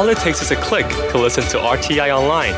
[0.00, 2.54] All it takes is a click to listen to RTI online.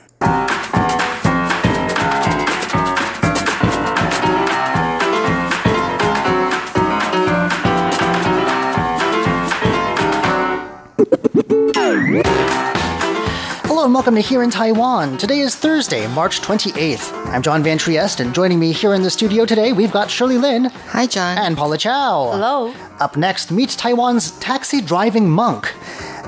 [13.85, 15.16] Hello and welcome to Here in Taiwan.
[15.20, 17.13] Today is Thursday, March 28th.
[17.27, 20.39] I'm John Van Trieste, and joining me here in the studio today, we've got Shirley
[20.39, 20.71] Lin.
[20.88, 21.38] Hi, John.
[21.38, 22.31] And Paula Chow.
[22.31, 22.73] Hello.
[22.99, 25.71] Up next, meet Taiwan's taxi driving monk.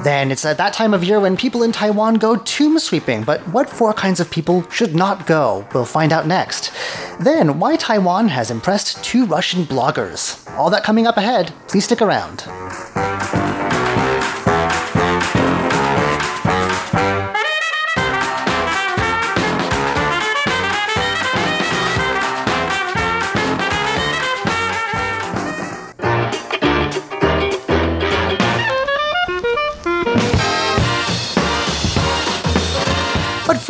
[0.03, 3.41] Then it's at that time of year when people in Taiwan go tomb sweeping, but
[3.47, 5.67] what four kinds of people should not go?
[5.73, 6.71] We'll find out next.
[7.19, 10.47] Then, why Taiwan has impressed two Russian bloggers.
[10.51, 11.51] All that coming up ahead.
[11.67, 12.43] Please stick around.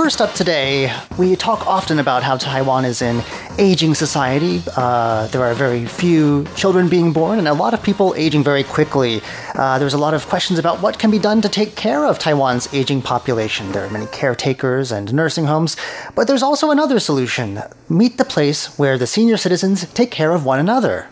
[0.07, 3.21] First up today, we talk often about how Taiwan is an
[3.59, 4.63] aging society.
[4.77, 8.63] Uh, there are very few children being born, and a lot of people aging very
[8.63, 9.19] quickly.
[9.55, 12.19] Uh, there's a lot of questions about what can be done to take care of
[12.19, 13.69] Taiwan's aging population.
[13.73, 15.75] There are many caretakers and nursing homes,
[16.15, 20.45] but there's also another solution meet the place where the senior citizens take care of
[20.45, 21.09] one another.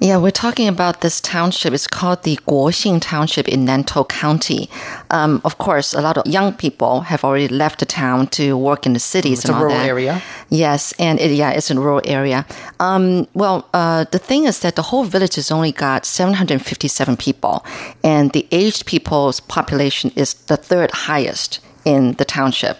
[0.00, 1.72] Yeah, we're talking about this township.
[1.72, 4.68] It's called the Guoxing Township in Nantou County.
[5.10, 8.86] Um, of course, a lot of young people have already left the town to work
[8.86, 9.40] in the cities.
[9.40, 9.86] It's a rural that.
[9.86, 10.20] area.
[10.50, 12.44] Yes, and it, yeah, it's a rural area.
[12.80, 17.64] Um, well, uh, the thing is that the whole village has only got 757 people,
[18.02, 22.78] and the aged people's population is the third highest in the township.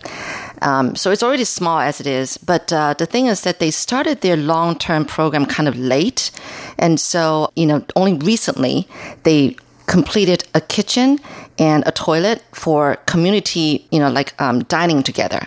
[0.64, 2.38] Um, so it's already small as it is.
[2.38, 6.30] But uh, the thing is that they started their long term program kind of late.
[6.78, 8.88] And so, you know, only recently
[9.22, 11.20] they completed a kitchen
[11.58, 15.46] and a toilet for community, you know, like um, dining together.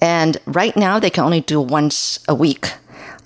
[0.00, 2.72] And right now they can only do once a week.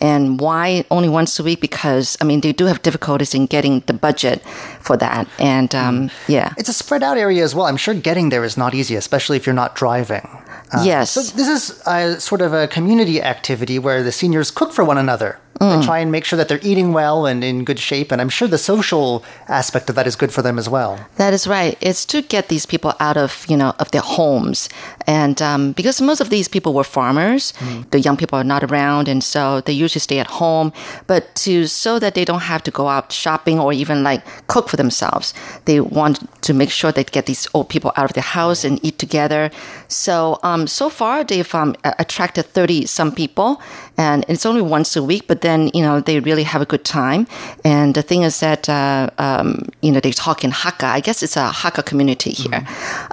[0.00, 1.60] And why only once a week?
[1.60, 4.42] Because, I mean, they do have difficulties in getting the budget
[4.80, 5.28] for that.
[5.38, 6.52] And um, yeah.
[6.58, 7.66] It's a spread out area as well.
[7.66, 10.28] I'm sure getting there is not easy, especially if you're not driving.
[10.72, 11.10] Uh, yes.
[11.12, 14.98] So this is a, sort of a community activity where the seniors cook for one
[14.98, 15.38] another.
[15.60, 18.12] They try and make sure that they're eating well and in good shape.
[18.12, 20.98] And I'm sure the social aspect of that is good for them as well.
[21.16, 21.78] That is right.
[21.80, 24.68] It's to get these people out of you know of their homes,
[25.06, 27.52] and um, because most of these people were farmers,
[27.92, 30.72] the young people are not around, and so they usually stay at home.
[31.06, 34.68] But to so that they don't have to go out shopping or even like cook
[34.68, 35.32] for themselves,
[35.64, 38.84] they want to make sure they get these old people out of their house and
[38.84, 39.50] eat together.
[39.88, 43.60] So um, so far they've um, attracted thirty some people,
[43.96, 46.84] and it's only once a week, but then you know they really have a good
[46.84, 47.26] time.
[47.64, 50.88] And the thing is that uh, um, you know they talk in Hakka.
[50.98, 52.66] I guess it's a Hakka community here.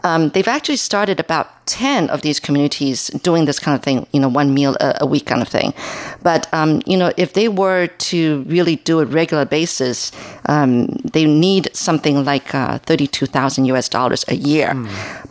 [0.03, 4.05] Um, they've actually started about ten of these communities doing this kind of thing.
[4.11, 5.73] You know, one meal a, a week kind of thing.
[6.21, 10.11] But um, you know, if they were to really do it regular basis,
[10.47, 13.87] um, they need something like uh, thirty-two thousand U.S.
[13.89, 14.75] dollars a year.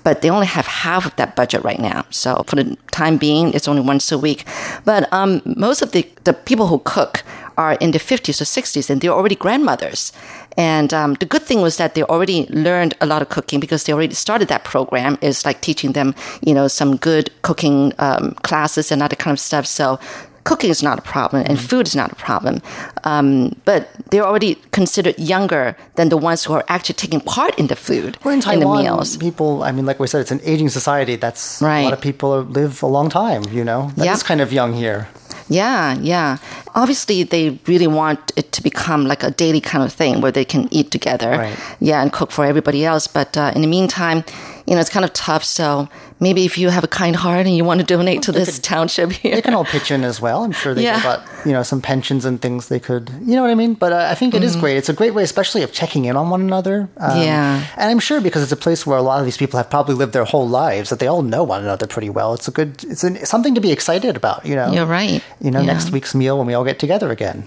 [0.03, 2.05] But they only have half of that budget right now.
[2.11, 4.47] So for the time being, it's only once a week.
[4.85, 7.23] But um, most of the, the people who cook
[7.61, 10.13] are in their 50s or 60s and they're already grandmothers.
[10.57, 13.85] And um, the good thing was that they already learned a lot of cooking because
[13.85, 15.17] they already started that program.
[15.23, 16.15] Is like teaching them,
[16.47, 19.65] you know, some good cooking um, classes and other kind of stuff.
[19.67, 19.99] So
[20.45, 22.61] cooking is not a problem and food is not a problem.
[23.05, 27.67] Um, but they're already considered younger than the ones who are actually taking part in
[27.69, 28.83] the food, We're in in the Taiwan.
[28.83, 29.17] meals.
[29.19, 31.17] People, I mean, like we said, it's an aging society.
[31.17, 31.81] That's right.
[31.81, 33.45] a lot of people live a long time.
[33.53, 34.27] You know, that is Yeah.
[34.29, 35.09] kind of young here.
[35.51, 36.39] Yeah, yeah.
[36.77, 40.45] Obviously, they really want it to become like a daily kind of thing where they
[40.45, 41.31] can eat together.
[41.31, 41.59] Right.
[41.81, 43.09] Yeah, and cook for everybody else.
[43.09, 44.25] But uh, in the meantime,
[44.71, 45.43] you know, it's kind of tough.
[45.45, 45.89] So
[46.21, 49.11] maybe if you have a kind heart and you want to donate to this township
[49.11, 49.35] here.
[49.35, 50.45] They can all pitch in as well.
[50.45, 51.03] I'm sure they've Yeah.
[51.03, 53.11] got you know some pensions and things they could.
[53.27, 53.75] You know what I mean?
[53.75, 54.77] But uh, I think it is great.
[54.77, 56.89] It's a great way, especially of checking in on one another.
[56.97, 57.23] Um, Mm-hmm.
[57.23, 57.67] Yeah.
[57.77, 59.97] and I'm sure because it's a place where a lot of these people have probably
[59.97, 62.33] lived their whole lives that they all know one another pretty well.
[62.35, 62.85] It's a good.
[62.85, 64.47] It's an, something to be excited about.
[64.47, 64.71] You know.
[64.73, 65.21] You're right.
[65.41, 65.73] You know, Yeah.
[65.73, 67.43] next week's meal when we all get together again.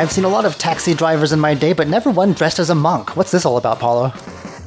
[0.00, 2.70] I've seen a lot of taxi drivers in my day, but never one dressed as
[2.70, 3.16] a monk.
[3.16, 4.14] What's this all about, Paula?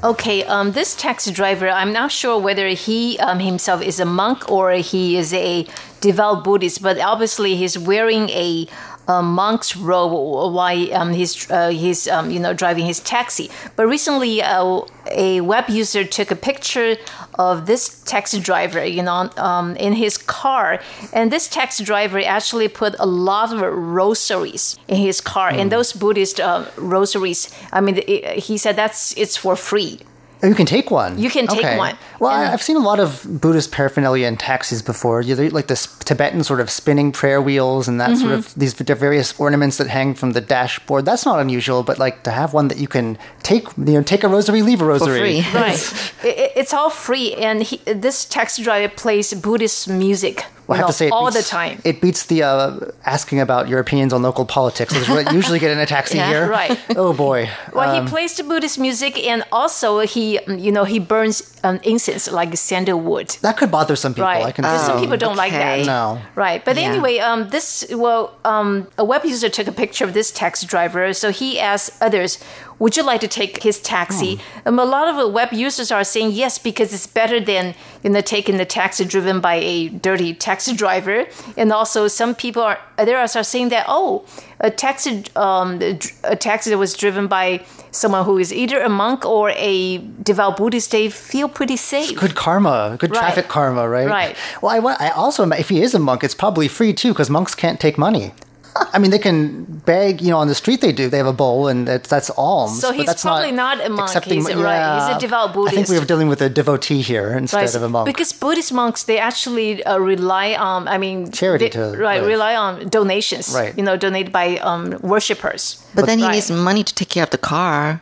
[0.03, 4.51] Okay, um, this taxi driver, I'm not sure whether he um, himself is a monk
[4.51, 5.65] or he is a
[6.01, 8.67] devout Buddhist, but obviously he's wearing a,
[9.07, 10.11] a monk's robe
[10.53, 13.49] while um, he's uh, he's um, you know driving his taxi.
[13.75, 16.95] But recently, uh, a web user took a picture
[17.35, 20.79] of this taxi driver, you know, um, in his car,
[21.11, 25.93] and this taxi driver actually put a lot of rosaries in his car, and those
[25.93, 27.53] Buddhist uh, rosaries.
[27.71, 29.99] I mean, it, he said that's it's for free.
[30.43, 31.17] Oh, you can take one.
[31.17, 31.97] You can take one.
[32.23, 35.23] Well, I've seen a lot of Buddhist paraphernalia in taxis before.
[35.23, 38.21] Like this Tibetan sort of spinning prayer wheels and that Mm-hmm.
[38.21, 41.05] sort of these various ornaments that hang from the dashboard.
[41.05, 44.23] That's not unusual, but like to have one that you can take, you know, take
[44.23, 45.41] a rosary, leave a rosary.
[45.41, 45.53] free.
[45.59, 45.75] right.
[46.23, 50.77] It- it, it's all free, and he, this taxi driver plays Buddhist music Well, I
[50.77, 51.81] have to say, all beats, the time.
[51.83, 55.59] It beats the uh, asking about your opinions on local politics, which is what usually
[55.59, 56.47] get in a taxi Yeah, here.
[56.49, 56.79] right.
[56.95, 57.49] Oh boy.
[57.73, 61.79] well, Um, he plays the Buddhist music, and also he, you know, he burns um,
[61.83, 63.29] incense like sandalwood.
[63.41, 64.25] that could bother some people.
[64.25, 64.45] Right.
[64.45, 64.85] I can see.
[64.85, 65.85] some people don't like that.
[65.85, 66.21] No.
[66.35, 66.63] Right.
[66.63, 66.83] But Yeah.
[66.91, 71.13] anyway, um, this, well, um, a web user took a picture of this taxi driver.
[71.13, 72.37] So he asked others,
[72.83, 74.41] would you like to take his taxi?
[74.65, 78.09] Um, a lot of the web users are saying yes because it's better than you
[78.09, 81.25] know taking the taxi driven by a dirty taxi driver.
[81.55, 84.25] And also, some people are there are saying that oh,
[84.59, 85.79] a taxi um,
[86.25, 90.57] a taxi that was driven by someone who is either a monk or a devout
[90.57, 92.19] Buddhist, they feel pretty safe.
[92.19, 93.19] Good karma, good Right.
[93.19, 94.07] traffic karma, right?
[94.07, 94.35] Right.
[94.61, 97.55] Well, I, I also, if he is a monk, it's probably free too, because monks
[97.55, 98.33] can't take money.
[98.75, 100.81] I mean, they can beg, you know, on the street.
[100.81, 101.09] They do.
[101.09, 102.79] They have a bowl, and that's, that's alms.
[102.81, 104.09] So but he's that's probably not a monk.
[104.09, 105.73] accepting He's a- mo- right, he's a devout Buddhist.
[105.73, 108.05] I think we were dealing with a devotee here instead Right, of a monk.
[108.07, 112.27] Because Buddhist monks, they actually uh, rely on, I mean, Charity they- to right, live.
[112.27, 113.75] rely on donations, Right.
[113.77, 115.83] you know, donated by um, worshippers.
[115.95, 116.33] But then he Right.
[116.35, 118.01] needs money to take care of the car.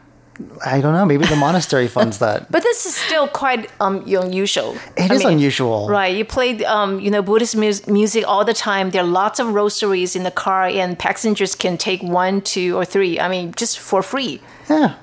[0.65, 1.05] I don't know.
[1.05, 2.51] Maybe the monastery funds that.
[2.51, 4.75] But this is still quite um, unusual.
[4.97, 5.87] It I is unusual.
[5.87, 6.15] Right.
[6.15, 8.91] You play, um, you know, Buddhist mus- music all the time.
[8.91, 12.85] There are lots of rosaries in the car, and passengers can take one, two, or
[12.85, 13.19] three.
[13.19, 14.41] I mean, just for free.
[14.69, 14.95] Yeah,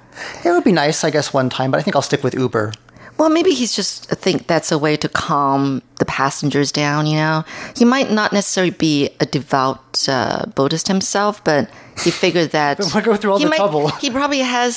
[0.44, 1.70] it would be nice, I guess, one time.
[1.70, 2.73] But I think I'll stick with Uber.
[3.19, 7.06] Well, maybe he's just think that's a way to calm the passengers down.
[7.06, 7.44] You know,
[7.76, 11.69] he might not necessarily be a devout uh, Buddhist himself, but
[12.05, 13.88] he figured that why go through all he the trouble?
[13.88, 14.76] He probably has,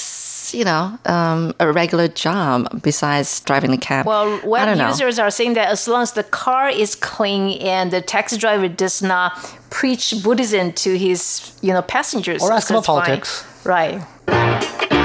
[0.54, 4.06] you know, um, a regular job besides driving the cab.
[4.06, 4.88] Well, I web don't know.
[4.90, 8.68] users are saying that as long as the car is clean and the taxi driver
[8.68, 9.34] does not
[9.70, 12.96] preach Buddhism to his, you know, passengers, Or ask so about it's fine.
[13.06, 13.46] politics.
[13.64, 15.02] Right.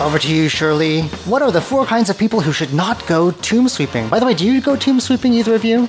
[0.00, 1.02] Over to you, Shirley.
[1.30, 4.08] What are the four kinds of people who should not go tomb sweeping?
[4.08, 5.86] By the way, do you go tomb sweeping, either of you?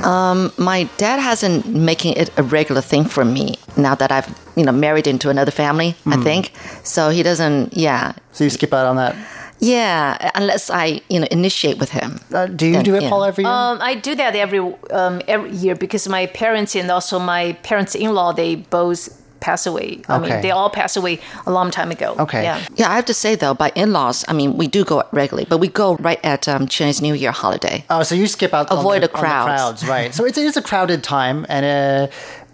[0.00, 4.72] My dad hasn't making it a regular thing for me now that I've you know
[4.72, 5.92] married into another family.
[6.04, 6.12] Hmm.
[6.12, 6.52] I think
[6.84, 7.10] so.
[7.10, 7.74] He doesn't.
[7.76, 9.14] Yeah, So you skip out on that.
[9.58, 10.30] yeah.
[10.34, 12.20] Unless I you know initiate with him.
[12.32, 13.08] Uh, do you Then, do it, yeah.
[13.08, 13.52] Paul, every year?
[13.52, 14.60] Um, I do that every
[14.90, 19.08] um, every year because my parents and also my parents-in-law they both
[19.40, 20.00] pass away.
[20.08, 20.30] I Okay.
[20.32, 22.14] mean, they all passed away a long time ago.
[22.18, 22.42] Okay.
[22.42, 22.60] Yeah.
[22.76, 25.58] Yeah, I have to say though, by in-laws, I mean we do go regularly, but
[25.58, 27.84] we go right at um, Chinese New Year holiday.
[27.90, 28.70] Oh, so you skip out.
[28.70, 29.48] on Avoid the, the crowds.
[29.48, 30.14] on the crowds, right?
[30.14, 32.12] So it's, it is a crowded time, and uh,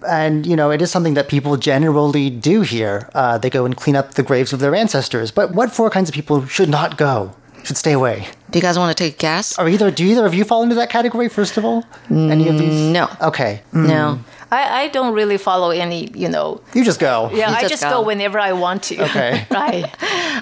[0.08, 3.08] and you know it is something that people generally do here.
[3.14, 5.30] Uh, they go and clean up the graves of their ancestors.
[5.30, 7.34] But what four kinds of people should not go?
[7.64, 8.26] Should stay away.
[8.50, 9.56] Do you guys want to take a guess?
[9.56, 11.28] Are either do either of you fall into that category?
[11.28, 12.90] First of all, any of these?
[12.92, 13.08] No.
[13.20, 14.18] Okay, No.
[14.52, 16.60] I, I don't really follow any, you know.
[16.74, 17.30] you just go.
[17.32, 17.90] Yeah, You I just just go.
[17.90, 19.02] go whenever I want to.
[19.12, 19.46] Okay.
[19.50, 19.84] right.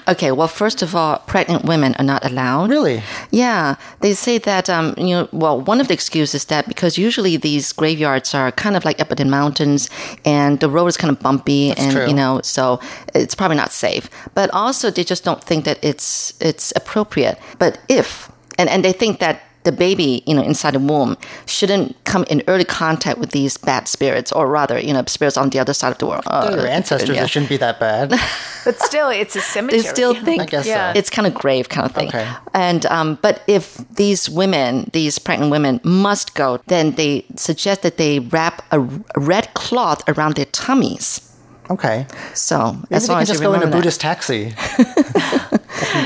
[0.07, 2.69] Okay, well, first of all, pregnant women are not allowed.
[2.69, 3.01] Really?
[3.31, 5.29] Yeah, they say that um, you know.
[5.31, 8.99] Well, one of the excuses is that because usually these graveyards are kind of like
[9.01, 9.89] up in the mountains,
[10.25, 12.07] and the road is kind of bumpy, and true.
[12.07, 12.79] you know, so
[13.15, 14.09] it's probably not safe.
[14.35, 17.37] But also, they just don't think that it's it's appropriate.
[17.59, 21.95] But if and and they think that the baby, you know, inside the womb shouldn't
[22.05, 25.59] come in early contact with these bad spirits, or rather, you know, spirits on the
[25.59, 26.23] other side of the world.
[26.27, 27.23] Uh, Your ancestors, yeah.
[27.23, 28.11] it shouldn't be that bad.
[28.63, 29.81] But still, it's a they cemetery.
[29.81, 30.93] still think I guess Yeah.
[30.93, 30.99] so.
[30.99, 32.09] it's kind of grave kind of thing.
[32.09, 32.27] Okay.
[32.53, 37.97] And um, but if these women, these pregnant women, must go, then they suggest that
[37.97, 41.27] they wrap a, a red cloth around their tummies.
[41.71, 43.81] Okay, So maybe as they long can as you just go in a remember that.
[43.81, 44.53] Buddhist taxi.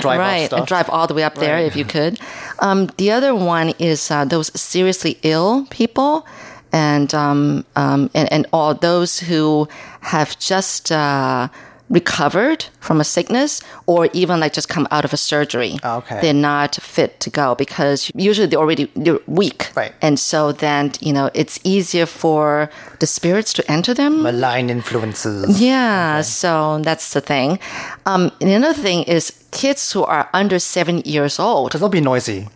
[0.02, 1.66] Drive right, drive all the way up there Right.
[1.68, 2.20] if you could.
[2.60, 6.26] Um, the other one is uh, those seriously ill people,
[6.72, 9.68] and um, um, and and all those who
[10.02, 11.48] have just uh,
[11.90, 15.78] recovered from a sickness or even like just come out of a surgery.
[15.84, 16.20] Okay.
[16.22, 19.72] They're not fit to go because usually they're already they're weak.
[19.76, 19.94] Right.
[20.02, 24.24] And so then, you know, it's easier for the spirits to enter them.
[24.24, 25.62] Malign influences.
[25.62, 27.60] Yeah, so that's the thing.
[28.08, 31.70] Um, another thing is kids who are under seven years old.
[31.70, 32.48] Because they'll be noisy.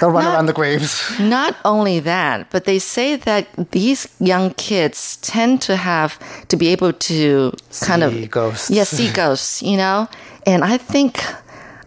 [0.00, 0.92] They'll run Not- around the graves.
[1.18, 6.18] Not only that, but they say that these young kids tend to have
[6.48, 8.70] to be able to kind of ghosts.
[8.70, 9.62] Yeah, see ghosts.
[9.62, 10.08] You know,
[10.46, 11.24] and I think.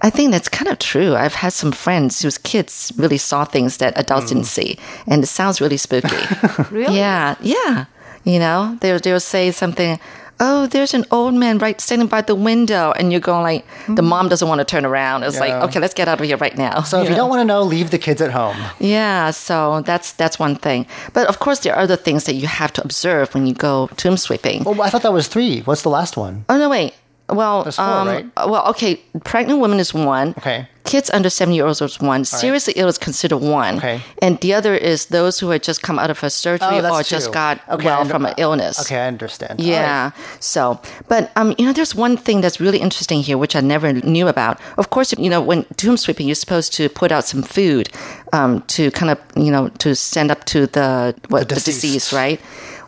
[0.01, 1.15] I think that's kind of true.
[1.15, 4.57] I've had some friends whose kids really saw things that adults didn't mm.
[4.57, 6.23] see, and it sounds really spooky.
[6.69, 6.97] Really?
[6.97, 7.85] Yeah, yeah.
[8.23, 9.99] You know, they'll they'll say something.
[10.39, 13.93] Oh, there's an old man right standing by the window, and you're going like, the
[13.93, 14.05] mm-hmm.
[14.05, 15.23] mom doesn't want to turn around.
[15.23, 16.81] It's like, okay, let's get out of here right now.
[16.81, 18.57] So if you don't want to know, leave the kids at home.
[18.79, 20.87] Yeah, so that's that's one thing.
[21.13, 23.87] But of course, there are other things that you have to observe when you go
[23.95, 24.63] tomb sweeping.
[24.63, 25.61] Well, I thought that was three.
[25.61, 26.45] What's the last one?
[26.49, 26.93] Oh no, wait.
[27.27, 28.25] Well, There's four, um, right?
[28.47, 29.01] well, okay.
[29.23, 30.35] Pregnant women is one.
[30.37, 30.67] Okay.
[30.83, 32.23] Kids under seven years old is one.
[32.25, 33.77] Seriously ill is considered one.
[33.77, 33.99] Okay.
[34.21, 36.93] And the other is those who had just come out of a surgery Oh, that's
[36.95, 38.79] or just got Okay, I well under- from an illness.
[38.81, 39.59] Okay, I understand.
[39.59, 40.11] All Yeah.
[40.39, 43.91] So, but um, you know, there's one thing that's really interesting here, which I never
[43.93, 44.59] knew about.
[44.77, 47.89] Of course, you know, when tomb sweeping, you're supposed to put out some food,
[48.33, 51.81] um, to kind of, you know, to send up to the what The the, deceased.
[51.81, 52.39] deceased, right?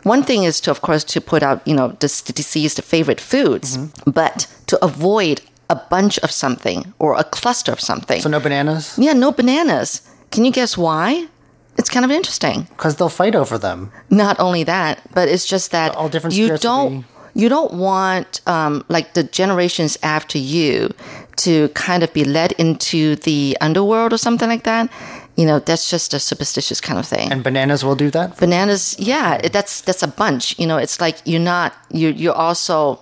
[0.08, 3.20] One thing is to, of course, to put out, you know, the the deceased favorite
[3.20, 4.10] foods, Mm-hmm.
[4.10, 8.20] but to avoid a bunch of something or a cluster of something.
[8.22, 8.94] So no bananas?
[8.98, 10.00] yeah, no bananas.
[10.32, 11.26] Can you guess why?
[11.78, 13.90] It's kind of interesting Because they'll fight over them.
[14.10, 18.82] not only that, but it's just that All different you don't you don't want um,
[18.88, 20.88] like the generations after you
[21.44, 24.88] to kind of be led into the underworld or something like that.
[25.38, 27.30] You know, that's just a superstitious kind of thing.
[27.30, 28.36] And bananas will do that?
[28.38, 30.58] Bananas, yeah, that's that's a bunch.
[30.58, 32.98] You know, it's like you're not you you're also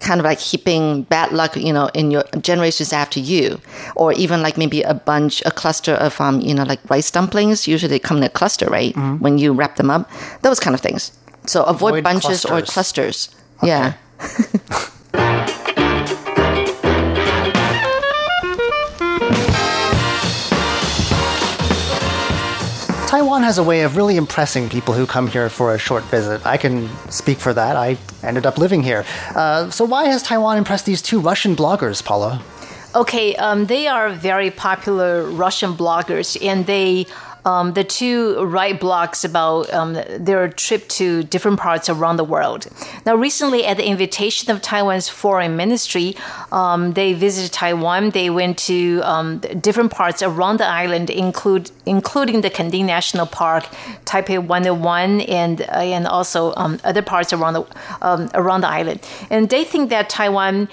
[0.00, 3.58] kind of like heaping bad luck, you know, in your generations after you,
[3.96, 7.66] or even like maybe a bunch, a cluster of um, you know, like rice dumplings.
[7.66, 8.94] Usually they come in a cluster, right?
[9.20, 10.10] When you wrap them up,
[10.42, 11.12] those kind of things.
[11.46, 12.74] So avoid, Avoid bunches or clusters.
[12.74, 13.30] clusters.
[13.62, 13.94] Yeah.
[23.12, 26.46] Taiwan has a way of really impressing people who come here for a short visit.
[26.46, 27.76] I can speak for that.
[27.76, 29.04] I ended up living here.
[29.34, 32.42] Uh, so, why has Taiwan impressed these two Russian bloggers, Paula?
[32.94, 37.06] Okay, um, they are very popular Russian bloggers, and they
[37.44, 42.66] um, the two write blogs about um, their trip to different parts around the world.
[43.04, 46.16] Now, recently, at the invitation of Taiwan's foreign ministry,
[46.52, 48.10] um, they visited Taiwan.
[48.10, 53.64] They went to um, different parts around the island, include including the Kenting National Park,
[54.04, 57.64] Taipei 101, and uh, and also um, other parts around the
[58.02, 59.00] um, around the island.
[59.30, 60.68] And they think that Taiwan,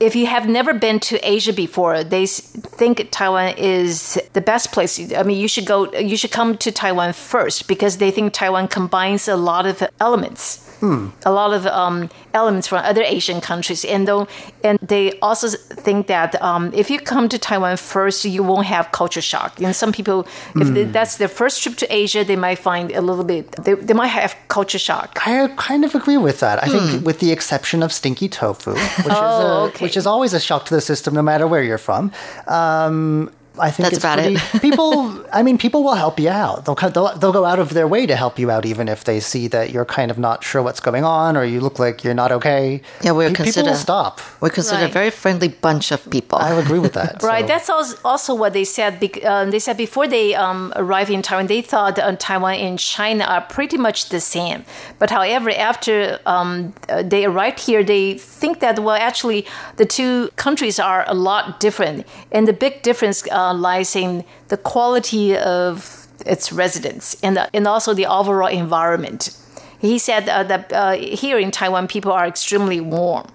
[0.00, 4.98] if you have never been to Asia before, they think Taiwan is the best place.
[5.12, 5.73] I mean, you should go.
[5.82, 10.64] You should come to Taiwan first because they think Taiwan combines a lot of elements
[10.84, 14.26] a lot of um, elements from other Asian countries, and though,
[14.62, 18.92] and they also think that um, if you come to Taiwan first, you won't have
[18.92, 19.60] culture shock.
[19.60, 20.26] And some people,
[20.56, 23.74] if they, that's their first trip to Asia, they might find a little bit, they,
[23.74, 25.18] they might have culture shock.
[25.26, 26.62] I kind of agree with that.
[26.62, 29.84] I think, with the exception of stinky tofu, which, is, a, okay.
[29.84, 32.12] which is always a shock to the system, no matter where you're from.
[32.46, 34.36] Um, I think That's it's about it.
[34.36, 35.24] pretty, people.
[35.32, 36.64] I mean, people will help you out.
[36.64, 39.04] They'll, co- they'll they'll go out of their way to help you out, even if
[39.04, 42.02] they see that you're kind of not sure what's going on or you look like
[42.04, 42.82] you're not okay.
[43.02, 44.20] Yeah, we're Pe- people will stop.
[44.40, 46.38] We're considered a very friendly bunch of people.
[46.38, 47.22] I agree with that.
[47.22, 48.92] Right, so- that's als- also what they said.
[49.24, 53.24] Um, they said before they um, arrived in Taiwan, they thought uh, Taiwan and China
[53.24, 54.64] are pretty much the same.
[54.98, 59.46] But however, after um, uh, they arrived here, they think that well, actually,
[59.76, 64.56] the two countries are a lot different, and the big difference uh, lies in the
[64.56, 69.36] quality of its residents and the, and also the overall environment.
[69.80, 73.26] He said uh, that uh, here in Taiwan, people are extremely warm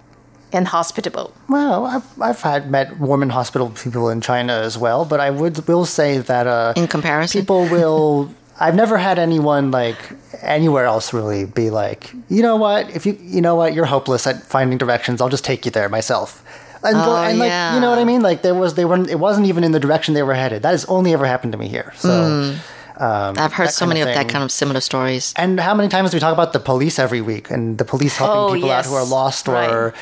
[0.52, 1.32] and hospitable.
[1.48, 5.30] Well, I've, I've had met warm and hospitable people in China as well, but I
[5.30, 7.42] would will say that uh, In comparison?
[7.42, 8.34] people will.
[8.62, 9.98] I've never had anyone like
[10.42, 12.90] anywhere else really be like, you know what?
[12.94, 15.22] If you you know what, you're hopeless at finding directions.
[15.22, 16.44] I'll just take you there myself.
[16.84, 17.76] And, go, Oh, and like yeah.
[17.76, 18.22] you know what I mean?
[18.22, 19.10] Like there was they weren't.
[19.10, 20.62] It wasn't even in the direction they were headed.
[20.64, 21.94] That has only ever happened to me here.
[21.96, 22.56] So.
[23.02, 25.34] I've heard so kind of many of, that kind of similar stories.
[25.38, 28.18] And how many times do we talk about the police every week and the police
[28.18, 29.94] helping Oh, people out who are lost or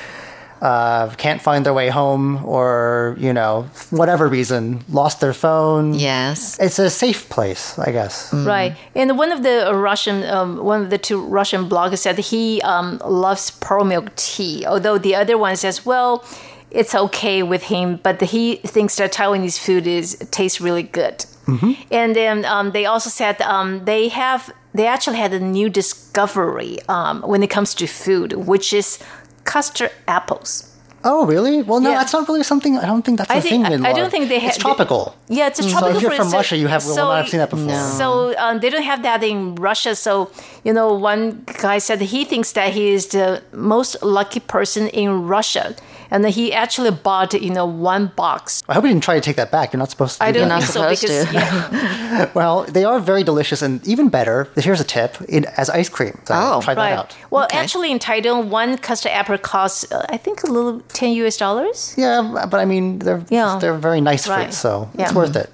[0.61, 5.93] uh, can't find their way home, or you know, whatever reason, lost their phone.
[5.93, 6.57] Yes.
[6.59, 8.33] It's a safe place, I guess.
[8.33, 8.75] Right.
[8.95, 12.99] And one of the Russian, um, one of the two Russian bloggers said he um,
[13.05, 16.25] loves pearl milk tea, although the other one says, well,
[16.79, 18.43] it's okay with him, but he
[18.73, 21.17] thinks that Taiwanese food is tastes really good.
[21.91, 24.41] And then um, they also said um, they have
[24.77, 28.99] they actually had a new discovery um, when it comes to food, which is
[29.45, 30.49] custard apples.
[31.03, 31.63] Oh, really?
[31.63, 31.99] Well, no, Yeah.
[31.99, 32.77] that's not really something.
[32.77, 34.49] I don't think that's a I think thing in I, I don't think they have.
[34.49, 35.15] It's tropical.
[35.29, 37.39] Yeah, it's a So tropical if you're from Russia, you have will not have seen
[37.43, 37.79] that before.
[38.01, 38.07] So
[38.37, 39.95] um, they don't have that in Russia.
[39.95, 40.11] So
[40.65, 41.23] you know, one
[41.67, 45.75] guy said he thinks that he is the most lucky person in Russia,
[46.11, 48.63] and that he actually bought you know one box.
[48.69, 49.73] I hope you didn't try to take that back.
[49.73, 50.23] You're not supposed to.
[50.23, 50.61] I do don't that.
[50.63, 51.33] think so supposed because to.
[51.33, 54.47] yeah, Well, they are very delicious, and even better.
[54.55, 56.19] Here's a tip: in, as ice cream.
[56.25, 57.15] So Oh, try that out.
[57.29, 57.57] Well, Okay.
[57.57, 61.93] actually, in Taiwan, one custard apple costs uh, I think a little ten US dollars.
[61.97, 63.57] Yeah, but I mean, they're Yeah.
[63.59, 64.43] they're very nice Right.
[64.43, 65.17] fruits, so it's Yeah.
[65.17, 65.49] worth it.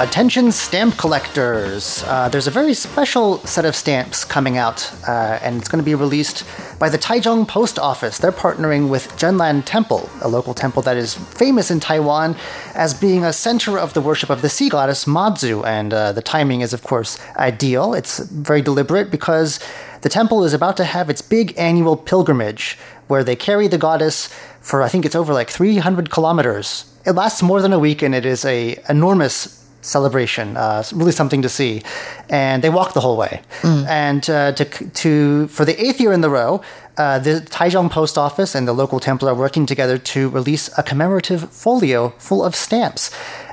[0.00, 2.02] Attention stamp collectors.
[2.06, 5.84] Uh, there's a very special set of stamps coming out, uh, and it's going to
[5.84, 6.42] be released
[6.78, 8.16] by the Taichung Post Office.
[8.16, 12.34] They're partnering with Zhenlan Temple, a local temple that is famous in Taiwan
[12.74, 15.66] as being a center of the worship of the sea goddess Mazu.
[15.66, 17.92] And uh, the timing is, of course, ideal.
[17.92, 19.60] It's very deliberate because
[20.00, 22.78] the temple is about to have its big annual pilgrimage
[23.08, 24.30] where they carry the goddess
[24.62, 26.90] for, I think it's over like 300 kilometers.
[27.04, 30.56] It lasts more than a week and it is a enormous celebration.
[30.56, 31.82] Uh, really something to see,
[32.28, 33.42] and they walk the whole way.
[33.88, 36.60] And uh, to to for the eighth year in the row,
[36.96, 40.82] uh, the Taichung Post Office and the local temple are working together to release a
[40.82, 43.10] commemorative folio full of stamps.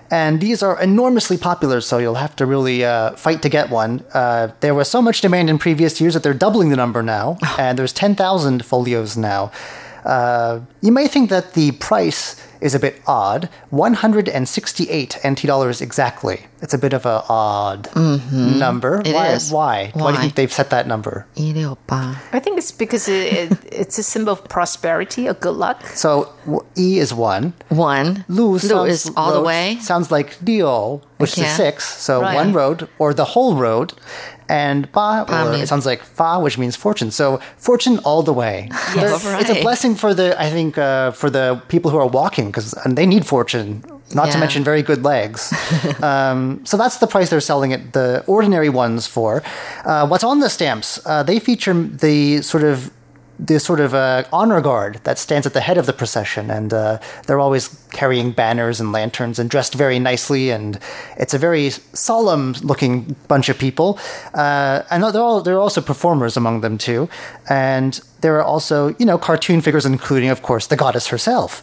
[0.09, 4.03] And these are enormously popular, so you'll have to really uh, fight to get one.
[4.13, 7.37] Uh, there was so much demand in previous years that they're doubling the number now,
[7.59, 9.51] and there's 10,000 folios now.
[10.05, 16.45] Uh, you may think that the price is a bit odd 168 NT dollars exactly.
[16.61, 18.57] It's a bit of a odd mm-hmm.
[18.57, 19.01] number.
[19.05, 19.51] It why, is.
[19.51, 19.91] Why?
[19.93, 21.27] Why do you think they've set that number?
[22.33, 25.85] I think it's because it, it, it's a symbol of prosperity or good luck.
[25.87, 26.33] So
[26.77, 27.53] E is one.
[27.69, 28.25] One.
[28.27, 29.77] Lu, Lu sounds- is all the way.
[29.81, 31.47] Sounds like Liu, which Okay.
[31.47, 31.83] is six.
[31.85, 32.35] So Right.
[32.35, 33.93] one road or the whole road.
[34.49, 37.11] And Ba, or it sounds like Fa, which means fortune.
[37.11, 38.69] So fortune all the way.
[38.95, 39.23] Yes.
[39.23, 42.47] There- It's a blessing for the, I think, uh, for the people who are walking
[42.47, 43.83] because they need fortune.
[44.15, 45.51] Not to mention very good legs.
[46.01, 49.43] um, so that's the price they're selling it, the ordinary ones for.
[49.83, 50.99] Uh, what's on the stamps?
[51.05, 52.89] Uh, they feature the sort of
[53.39, 56.73] the sort of uh, honor guard that stands at the head of the procession, and
[56.73, 60.79] uh, they're always carrying banners and lanterns and dressed very nicely, and
[61.17, 63.99] it's a very solemn-looking bunch of people.
[64.33, 67.07] Uh, and they're all they're also performers among them too,
[67.49, 71.61] and there are also you know cartoon figures, including of course the goddess herself.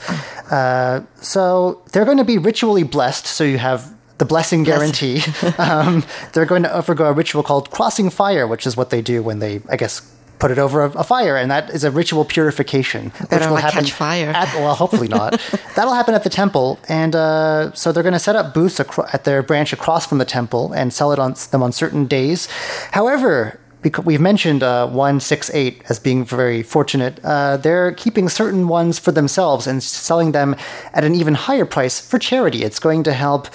[0.52, 3.26] Uh, so they're going to be ritually blessed.
[3.26, 5.22] So you have the blessing guarantee.
[5.58, 9.22] um, they're going to undergo a ritual called crossing fire, which is what they do
[9.22, 12.24] when they, I guess, put it over a, a fire, and that is a ritual
[12.24, 14.30] purification, which will not happen catch fire.
[14.30, 15.40] At, well, hopefully not.
[15.76, 19.06] That'll happen at the temple, and uh, so they're going to set up booths acro-
[19.12, 22.48] at their branch across from the temple and sell it on them on certain days.
[22.92, 23.60] However.
[23.82, 27.20] Because we've mentioned uh, 168 as being very fortunate.
[27.22, 30.56] Uh, they're keeping certain ones for themselves and selling them
[30.94, 32.62] at an even higher price for charity.
[32.62, 33.46] It's going to help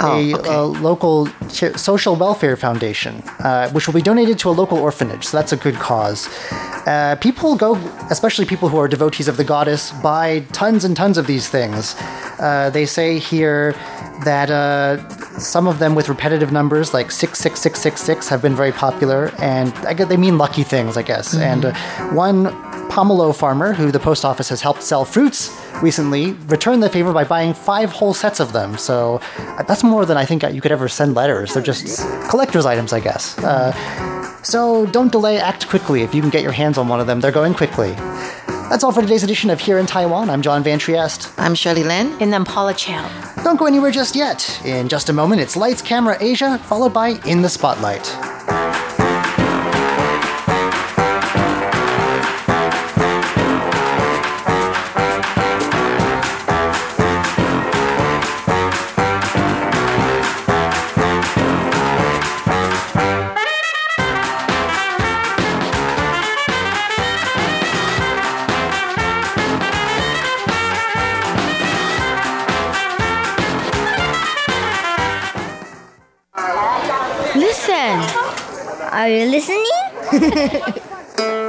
[0.00, 0.54] Oh, a, okay.
[0.54, 5.24] a local ch- social welfare foundation, uh, which will be donated to a local orphanage.
[5.24, 6.28] So that's a good cause.
[6.86, 7.74] Uh, people go,
[8.10, 11.96] especially people who are devotees of the goddess, buy tons and tons of these things.
[12.38, 13.72] Uh, they say here
[14.24, 14.96] that uh,
[15.38, 20.08] some of them with repetitive numbers, like 66666, have been very popular, and I guess
[20.08, 21.34] they mean lucky things, I guess.
[21.34, 21.74] And uh,
[22.12, 22.44] one
[22.88, 27.24] pomelo farmer, who the post office has helped sell fruits recently, returned the favor by
[27.24, 28.76] buying five whole sets of them.
[28.76, 31.54] So uh, that's more than I think you could ever send letters.
[31.54, 31.98] They're just
[32.28, 33.38] collector's items, I guess.
[33.38, 33.72] Uh,
[34.42, 36.02] so don't delay, act quickly.
[36.02, 37.92] If you can get your hands on one of them, they're going quickly.
[38.70, 40.28] That's all for today's edition of Here in Taiwan.
[40.28, 41.32] I'm John Van Trieste.
[41.38, 42.14] I'm Shirley Lin.
[42.20, 43.08] And then Paula Chow.
[43.42, 44.60] Don't go anywhere just yet.
[44.64, 48.27] In just a moment, it's Lights, Camera, Asia, followed by In the Spotlight.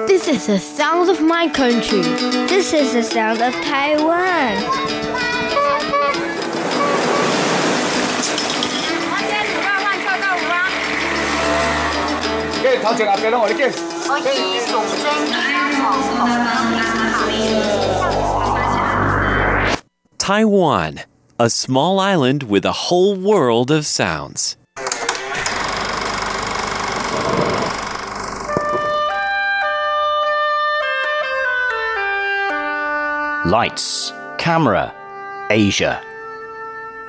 [0.06, 2.02] this is the sound of my country.
[2.46, 4.94] This is the sound of Taiwan.
[12.84, 13.72] 头前后边拢我你见。
[20.18, 21.00] Taiwan,
[21.38, 24.56] a small island with a whole world of sounds.
[33.49, 34.93] Lights, camera,
[35.49, 36.03] Asia.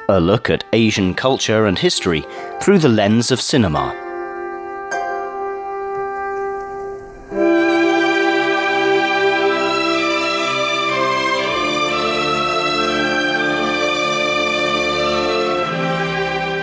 [0.09, 2.25] A look at Asian culture and history
[2.63, 3.91] through the lens of cinema.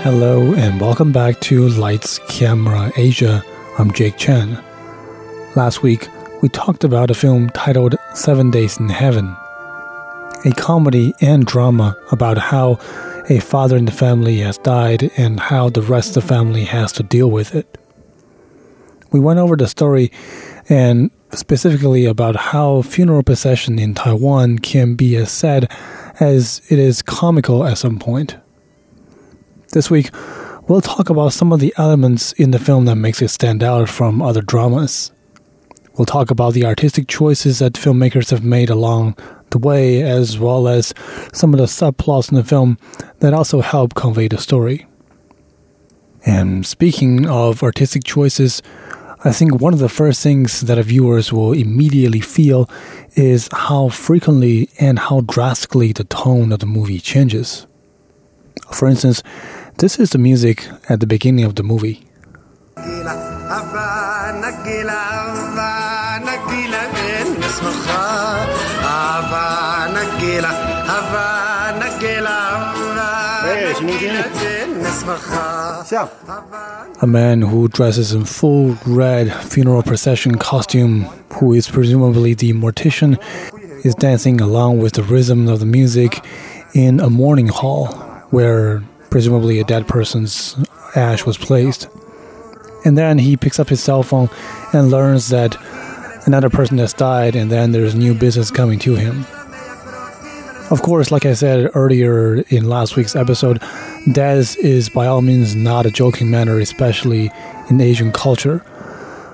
[0.02, 3.44] Hello and welcome back to Lights Camera Asia.
[3.78, 4.58] I'm Jake Chen.
[5.56, 6.08] Last week,
[6.42, 9.38] we talked about a film titled Seven Days in Heaven,
[10.48, 12.80] a comedy and drama about how
[13.30, 16.94] a father in the family has died and how the rest of the family has
[16.94, 17.78] to deal with it.
[19.12, 20.10] We went over the story
[20.70, 25.70] and specifically about how funeral procession in Taiwan can be as sad
[26.22, 28.38] as it is comical at some point.
[29.74, 30.12] This week,
[30.70, 33.90] we'll talk about some of the elements in the film that makes it stand out
[33.90, 35.12] from other dramas.
[35.98, 39.18] We'll talk about the artistic choices that filmmakers have made along
[39.52, 40.94] the way, as well as
[41.34, 42.78] some of the subplots in the film
[43.20, 44.86] that also help convey the story.
[46.26, 48.62] And speaking of artistic choices,
[49.24, 52.70] I think one of the first things that viewers will immediately feel
[53.16, 57.66] is how frequently and how drastically the tone of the movie changes.
[58.72, 59.24] For instance,
[59.78, 62.04] this is the music at the beginning of the movie.
[77.02, 81.04] A man who dresses in full red funeral procession costume,
[81.34, 83.18] who is presumably the mortician,
[83.84, 86.24] is dancing along with the rhythm of the music
[86.76, 87.88] in a mourning hall
[88.30, 90.56] where presumably a dead person's
[90.96, 91.88] ash was placed.
[92.86, 94.30] And then he picks up his cell phone
[94.74, 95.58] and learns that
[96.28, 99.26] another person has died, and then there's new business coming to him.
[100.70, 103.62] Of course, like I said earlier in last week's episode,
[104.12, 107.32] death is by all means not a joking matter, especially
[107.70, 108.64] in Asian culture.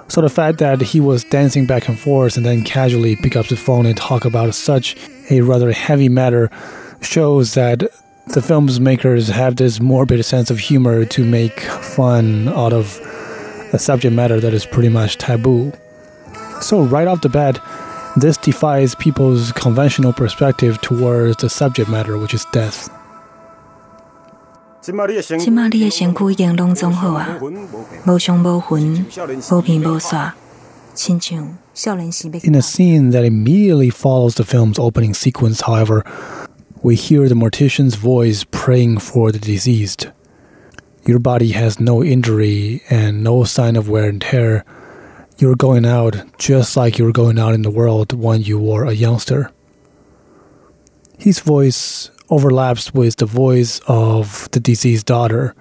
[0.10, 3.48] So the fact that he was dancing back and forth and then casually pick up
[3.48, 4.96] the phone and talk about such
[5.32, 6.52] a rather heavy matter
[7.02, 7.82] shows that
[8.28, 13.00] the film's makers have this morbid sense of humor to make fun out of
[13.74, 15.74] a subject matter that is pretty much taboo.
[16.62, 17.61] So, right off the bat,
[18.17, 22.88] this defies people's conventional perspective towards the subject matter, which is death.
[24.81, 27.38] 即马你的身躯已经拢总好啊，
[28.07, 29.05] 无伤无魂，
[29.51, 30.33] 无片无煞，
[30.95, 32.41] 亲像少年时要。
[32.43, 36.05] In a scene that immediately follows the film's opening sequence, however,
[36.83, 40.09] we hear the mortician's voice praying for the deceased.
[41.05, 44.64] Your body has no injury and no sign of wear and tear.
[45.38, 48.86] You're going out just like you were going out in the world when you were
[48.86, 49.52] a youngster.
[51.17, 55.56] His voice overlaps with the voice of the deceased daughter,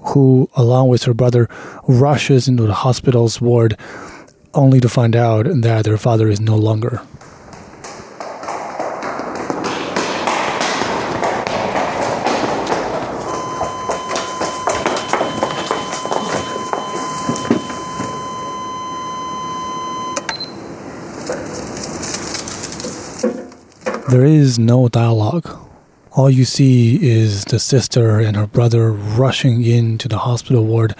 [0.00, 1.48] who, along with her brother,
[1.86, 3.76] rushes into the hospital's ward
[4.54, 7.00] only to find out that their father is no longer.
[24.10, 25.48] There is no dialogue.
[26.10, 30.96] All you see is the sister and her brother rushing into the hospital ward,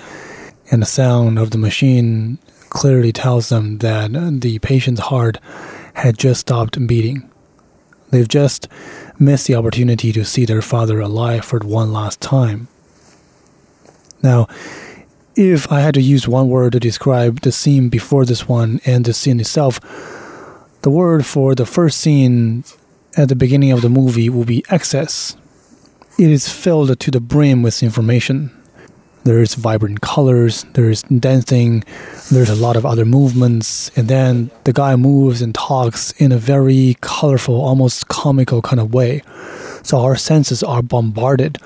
[0.71, 5.39] and the sound of the machine clearly tells them that the patient's heart
[5.95, 7.29] had just stopped beating.
[8.11, 8.69] They've just
[9.19, 12.69] missed the opportunity to see their father alive for one last time.
[14.23, 14.47] Now,
[15.35, 19.05] if I had to use one word to describe the scene before this one and
[19.05, 19.81] the scene itself,
[20.83, 22.63] the word for the first scene
[23.17, 25.37] at the beginning of the movie will be excess.
[26.19, 28.51] It is filled to the brim with information.
[29.25, 31.85] There's vibrant colors, there's dancing,
[32.31, 36.39] there's a lot of other movements, and then the guy moves and talks in a
[36.39, 39.23] very colorful, almost comical kind of way.
[39.83, 41.59] So our senses are bombarded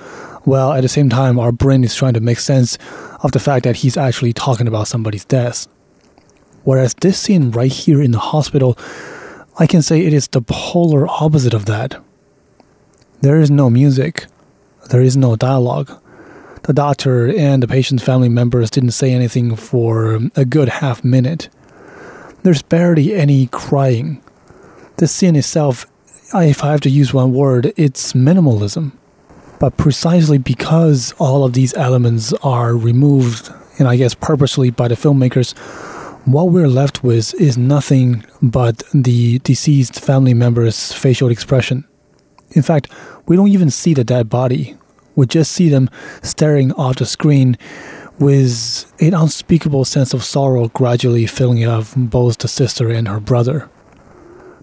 [0.43, 2.77] while at the same time our brain is trying to make sense
[3.21, 5.67] of the fact that he's actually talking about somebody's death.
[6.63, 8.77] Whereas this scene right here in the hospital,
[9.57, 12.01] I can say it is the polar opposite of that.
[13.21, 14.25] There is no music,
[14.89, 15.97] there is no dialogue.
[16.63, 21.47] The doctor and the patient's family members didn't say anything for a good half minute.
[22.43, 24.21] There's barely any crying.
[24.97, 25.85] The scene itself,
[26.33, 28.91] if I have to use one word, it's minimalism.
[29.59, 34.95] But precisely because all of these elements are removed, and I guess purposely by the
[34.95, 35.53] filmmakers,
[36.25, 41.87] what we're left with is nothing but the deceased family member's facial expression.
[42.51, 42.91] In fact,
[43.27, 44.75] we don't even see the dead body.
[45.15, 45.89] We just see them
[46.23, 47.57] staring off the screen
[48.17, 53.69] with an unspeakable sense of sorrow gradually filling up both the sister and her brother.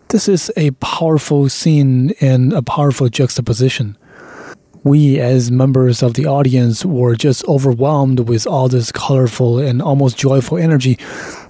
[0.09, 3.97] This is a powerful scene and a powerful juxtaposition
[4.85, 10.17] we, as members of the audience, were just overwhelmed with all this colorful and almost
[10.17, 10.99] joyful energy.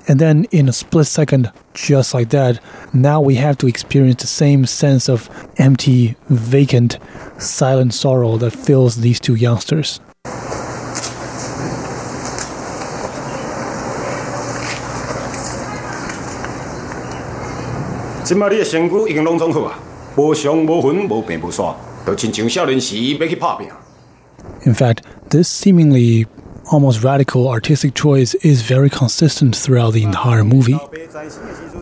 [0.08, 2.60] And then in a split second, just like that,
[2.92, 6.98] now we have to experience the same sense of empty, vacant,
[7.38, 10.00] silent sorrow that fills these two youngsters.
[24.64, 26.26] In fact, this seemingly
[26.72, 30.78] almost radical artistic choice is very consistent throughout the entire movie.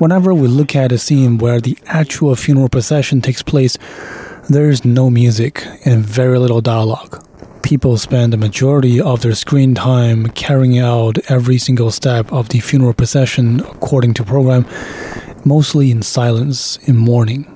[0.01, 3.79] Whenever we look at a scene where the actual funeral procession takes place,
[4.49, 7.25] there is no music and very little dialogue.
[7.63, 12.59] People spend the majority of their screen time carrying out every single step of the
[12.59, 14.67] funeral procession according to program,
[15.45, 17.47] mostly in silence, in mourning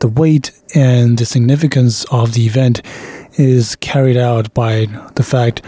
[0.00, 2.82] the weight and the significance of the event
[3.34, 5.62] is carried out by the fact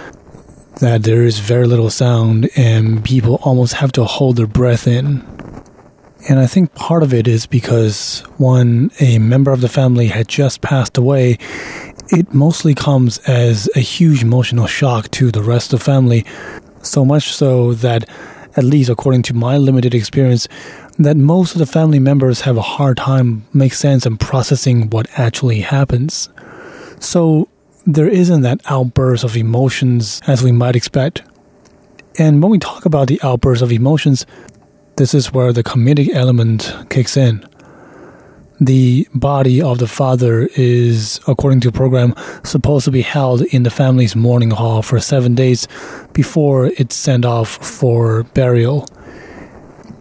[0.80, 5.24] that there is very little sound and people almost have to hold their breath in.
[6.28, 10.28] And I think part of it is because when a member of the family had
[10.28, 11.38] just passed away,
[12.08, 16.26] it mostly comes as a huge emotional shock to the rest of the family.
[16.82, 18.08] So much so that,
[18.56, 20.48] at least according to my limited experience,
[20.98, 25.08] that most of the family members have a hard time make sense and processing what
[25.18, 26.28] actually happens.
[27.00, 27.48] So
[27.86, 31.22] there isn't that outburst of emotions as we might expect.
[32.18, 34.26] And when we talk about the outburst of emotions,
[34.96, 37.44] this is where the comedic element kicks in.
[38.60, 42.14] The body of the father is, according to program,
[42.44, 45.66] supposed to be held in the family's mourning hall for seven days
[46.12, 48.86] before it's sent off for burial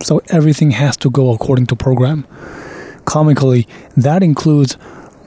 [0.02, 2.26] so everything has to go according to program.
[3.06, 4.78] Comically, that includes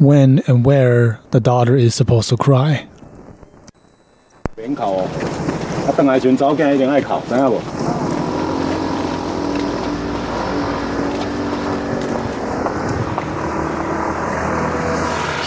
[0.02, 2.86] when and where the daughter is supposed to cry.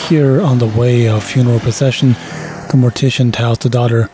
[0.10, 2.10] Here on the way of funeral procession,
[2.70, 4.10] the mortician tells the daughter,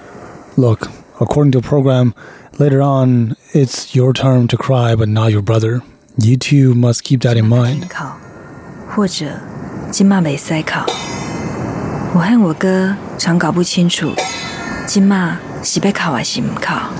[0.57, 0.87] Look,
[1.19, 2.13] according to program,
[2.59, 5.81] Later on, it's your turn to cry, but not your brother.
[6.17, 7.89] You two must keep that in mind.
[8.93, 9.25] 或者
[9.90, 10.84] 金马没塞考，
[12.14, 14.12] 我和我哥常搞不清楚，
[14.86, 16.90] 金马是被考还是唔考。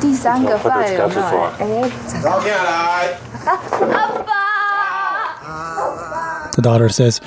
[0.00, 1.90] 第三个犯人了，哎，
[2.22, 3.18] 照片来。
[6.52, 7.18] The daughter says,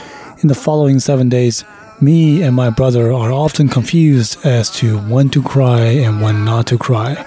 [0.41, 1.63] in the following seven days,
[1.99, 6.65] me and my brother are often confused as to when to cry and when not
[6.67, 7.17] to cry.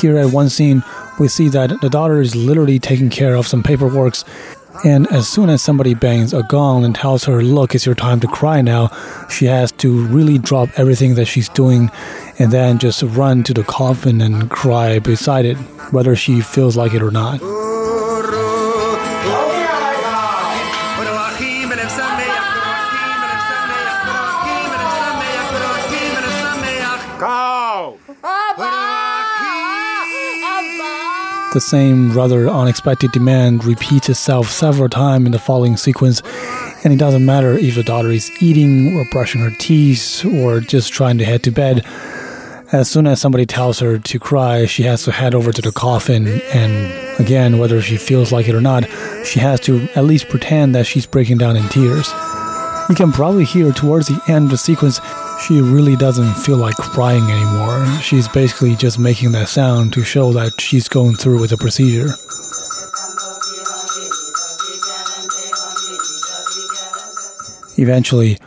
[0.00, 0.82] Here at one scene,
[1.18, 4.16] we see that the daughter is literally taking care of some paperwork,
[4.83, 8.19] and as soon as somebody bangs a gong and tells her, Look, it's your time
[8.21, 8.89] to cry now,
[9.29, 11.91] she has to really drop everything that she's doing
[12.39, 15.57] and then just run to the coffin and cry beside it,
[15.91, 17.39] whether she feels like it or not.
[31.53, 36.21] The same rather unexpected demand repeats itself several times in the following sequence,
[36.85, 40.93] and it doesn't matter if the daughter is eating or brushing her teeth or just
[40.93, 41.85] trying to head to bed.
[42.71, 45.73] As soon as somebody tells her to cry, she has to head over to the
[45.73, 48.85] coffin, and again, whether she feels like it or not,
[49.25, 52.07] she has to at least pretend that she's breaking down in tears.
[52.87, 55.01] You can probably hear towards the end of the sequence
[55.41, 57.85] she really doesn't feel like crying anymore.
[58.01, 62.09] She's basically just making that sound to show that she's going through with the procedure.
[67.81, 68.37] Eventually,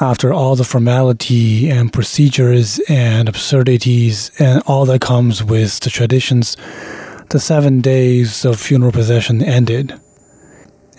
[0.00, 6.56] after all the formality and procedures and absurdities and all that comes with the traditions,
[7.30, 9.98] the seven days of funeral procession ended.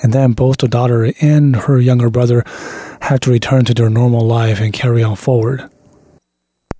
[0.04, 2.44] And then both the daughter and her younger brother
[3.08, 5.70] had to return to their normal life and carry on forward.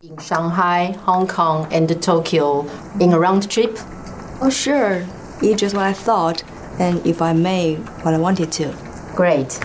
[0.04, 2.68] In Shanghai, Hong Kong, and Tokyo
[3.00, 3.78] in a round trip?
[4.42, 5.06] Oh, sure.
[5.42, 6.44] It's just what I thought,
[6.80, 8.76] and if I may, what I wanted to.
[9.16, 9.58] Great.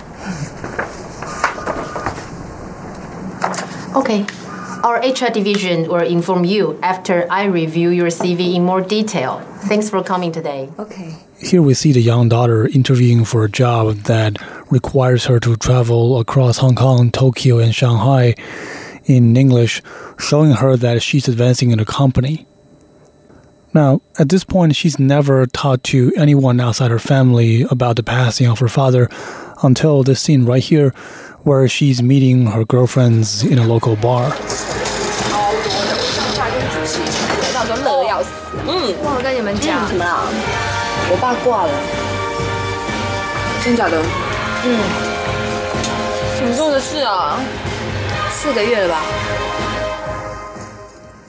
[3.96, 4.24] Okay.
[4.84, 9.40] Our HR division will inform you after I review your CV in more detail.
[9.68, 10.70] Thanks for coming today.
[10.78, 11.16] Okay.
[11.42, 14.38] Here we see the young daughter interviewing for a job that
[14.70, 18.36] requires her to travel across Hong Kong, Tokyo, and Shanghai
[19.06, 19.82] in English,
[20.20, 22.46] showing her that she's advancing in a company.
[23.74, 28.46] Now, at this point, she's never talked to anyone outside her family about the passing
[28.46, 29.08] of her father
[29.64, 30.90] until this scene right here,
[31.40, 34.30] where she's meeting her girlfriends in a local bar.
[41.11, 41.71] 我爸挂了。
[43.63, 44.01] 真假的？
[44.65, 44.79] 嗯。
[46.37, 47.39] 什么时候的事啊？
[48.31, 49.01] 四个月了吧。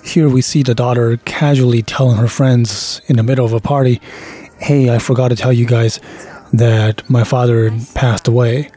[0.04, 4.00] Here we see the daughter casually telling her friends in the middle of a party,
[4.58, 6.00] Hey, I forgot to tell you guys
[6.52, 8.70] that my father passed away.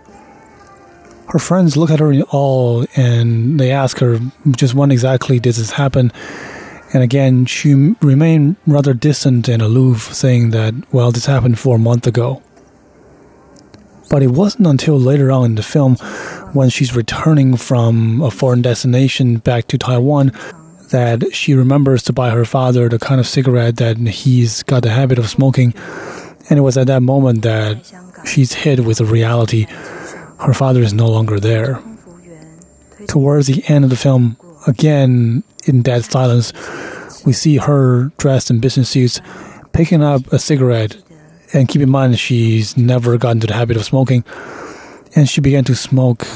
[1.28, 4.20] Her friends look at her in awe and they ask her
[4.56, 6.12] just when exactly did this happen.
[6.93, 12.07] and again, she remained rather distant and aloof, saying that, well, this happened four months
[12.07, 12.43] ago.
[14.09, 15.97] But it wasn't until later on in the film,
[16.53, 20.33] when she's returning from a foreign destination back to Taiwan,
[20.91, 24.91] that she remembers to buy her father the kind of cigarette that he's got the
[24.91, 25.75] habit of smoking.
[26.49, 27.93] And it was at that moment that
[28.25, 29.67] she's hit with the reality
[30.41, 31.83] her father is no longer there.
[33.09, 36.53] Towards the end of the film, again in dead silence,
[37.25, 39.21] we see her dressed in business suits
[39.73, 40.97] picking up a cigarette.
[41.53, 44.25] And keep in mind, she's never gotten to the habit of smoking.
[45.15, 46.27] And she began to smoke,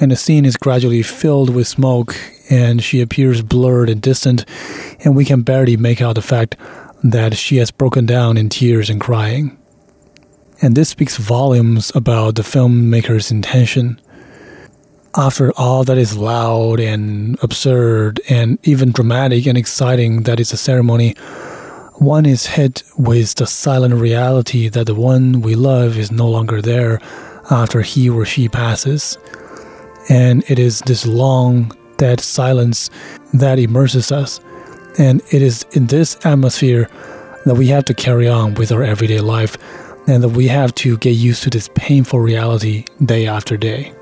[0.00, 2.14] and the scene is gradually filled with smoke
[2.50, 4.44] and she appears blurred and distant,
[5.04, 6.56] and we can barely make out the fact
[7.04, 9.56] that she has broken down in tears and crying.
[10.60, 14.00] And this speaks volumes about the filmmaker's intention.
[15.16, 20.56] After all that is loud and absurd and even dramatic and exciting that is a
[20.56, 21.14] ceremony,
[21.96, 26.62] one is hit with the silent reality that the one we love is no longer
[26.62, 27.00] there
[27.50, 29.18] after he or she passes.
[30.08, 32.88] And it is this long, dead silence
[33.34, 34.40] that immerses us.
[34.96, 36.88] And it is in this atmosphere
[37.46, 39.56] that we have to carry on with our everyday life
[40.06, 43.92] and that we have to get used to this painful reality day after day.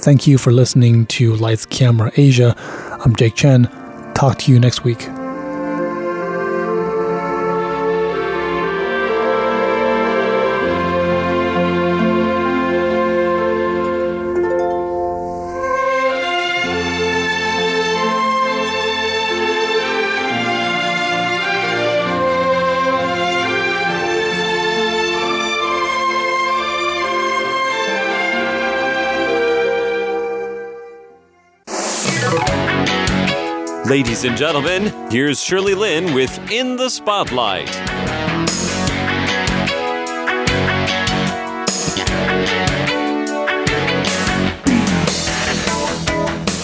[0.00, 2.54] Thank you for listening to Lights Camera Asia.
[3.04, 3.64] I'm Jake Chen.
[4.14, 5.08] Talk to you next week.
[33.88, 37.74] Ladies and gentlemen, here's Shirley Lin with In the Spotlight.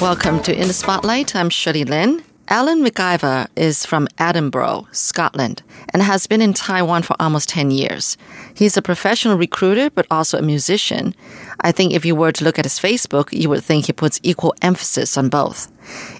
[0.03, 1.35] Welcome to In the Spotlight.
[1.35, 2.23] I'm Shirley Lin.
[2.49, 5.63] Alan McIver is from Edinburgh, Scotland,
[5.95, 8.19] and has been in Taiwan for almost 10 years.
[8.53, 11.15] He's a professional recruiter, but also a musician.
[11.63, 14.21] I think if you were to look at his Facebook, you would think he puts
[14.23, 15.73] equal emphasis on both.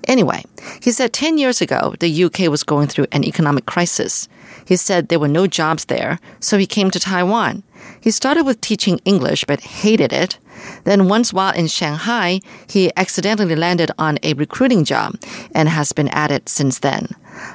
[0.09, 0.45] Anyway,
[0.81, 4.27] he said 10 years ago, the UK was going through an economic crisis.
[4.65, 7.63] He said there were no jobs there, so he came to Taiwan.
[8.01, 10.39] He started with teaching English, but hated it.
[10.85, 15.17] Then, once while in Shanghai, he accidentally landed on a recruiting job
[15.55, 17.09] and has been at it since then.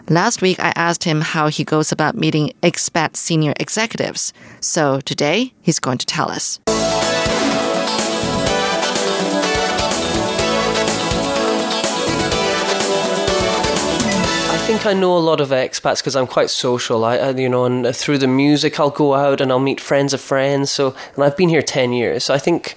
[0.09, 4.33] Last week, I asked him how he goes about meeting expat senior executives.
[4.59, 6.59] So today, he's going to tell us.
[14.69, 17.03] Think I know a lot of expats because I'm quite social.
[17.03, 20.13] I, I, you know, and through the music, I'll go out and I'll meet friends
[20.13, 20.69] of friends.
[20.69, 22.25] So, and I've been here ten years.
[22.25, 22.75] So I think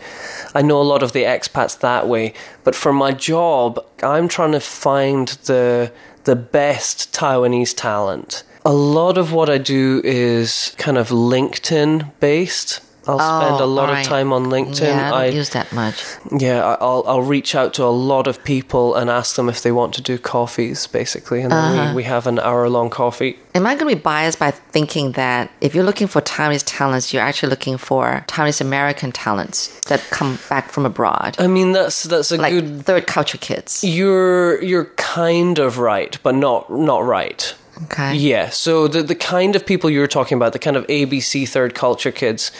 [0.54, 2.32] I know a lot of the expats that way.
[2.64, 5.92] But for my job, I'm trying to find the
[6.24, 8.42] the best Taiwanese talent.
[8.64, 12.80] A lot of what I do is kind of LinkedIn based.
[13.06, 14.00] I'll spend Oh, a lot right.
[14.00, 14.80] of time on LinkedIn.
[14.86, 16.04] Yeah, I don't I use that much.
[16.38, 19.72] yeah, I'll I'll reach out to a lot of people and ask them if they
[19.72, 21.88] want to do coffees, basically, and then Uh-huh.
[21.90, 23.38] we, we have an hour long coffee.
[23.54, 27.12] Am I going to be biased by thinking that if you're looking for Taiwanese talents,
[27.12, 31.34] you're actually looking for Taiwanese American talents that come back from abroad?
[31.38, 33.82] I mean, that's that's a like good third culture kids.
[33.82, 37.54] You're you're kind of right, but not not right.
[37.84, 38.14] Okay.
[38.14, 38.50] Yeah.
[38.50, 42.12] So the the kind of people you're talking about, the kind of ABC third culture
[42.12, 42.52] kids,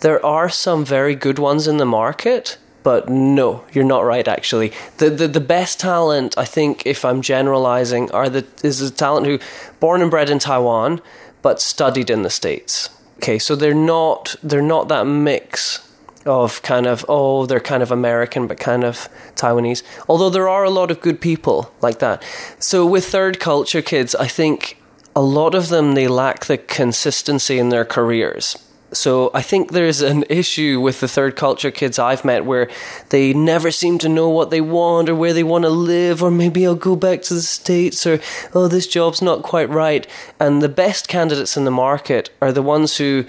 [0.00, 2.58] there are some very good ones in the market.
[2.84, 4.26] But no, you're not right.
[4.26, 8.96] Actually, the, the the best talent, I think, if I'm generalizing, are the is the
[8.96, 9.40] talent who,
[9.78, 11.02] born and bred in Taiwan,
[11.42, 12.88] but studied in the states.
[13.16, 15.86] Okay, so they're not they're not that mix
[16.24, 19.82] of kind of oh they're kind of American but kind of Taiwanese.
[20.08, 22.22] Although there are a lot of good people like that.
[22.58, 24.80] So with third culture kids, I think
[25.16, 28.56] a lot of them they lack the consistency in their careers.
[28.92, 32.70] So I think there's an issue with the third culture kids I've met where
[33.10, 36.30] they never seem to know what they want or where they want to live or
[36.30, 38.18] maybe I'll go back to the states or
[38.54, 40.06] oh this job's not quite right.
[40.40, 43.26] And the best candidates in the market are the ones who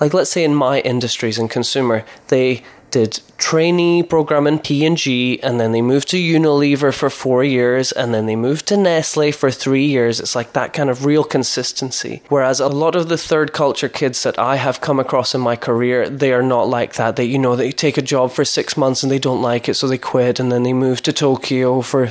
[0.00, 5.60] like let's say in my industries and consumer they did trainee program in P&G and
[5.60, 9.50] then they moved to Unilever for 4 years and then they moved to Nestle for
[9.50, 13.52] 3 years it's like that kind of real consistency whereas a lot of the third
[13.52, 17.16] culture kids that I have come across in my career they are not like that
[17.16, 19.74] they you know they take a job for 6 months and they don't like it
[19.74, 22.08] so they quit and then they move to Tokyo for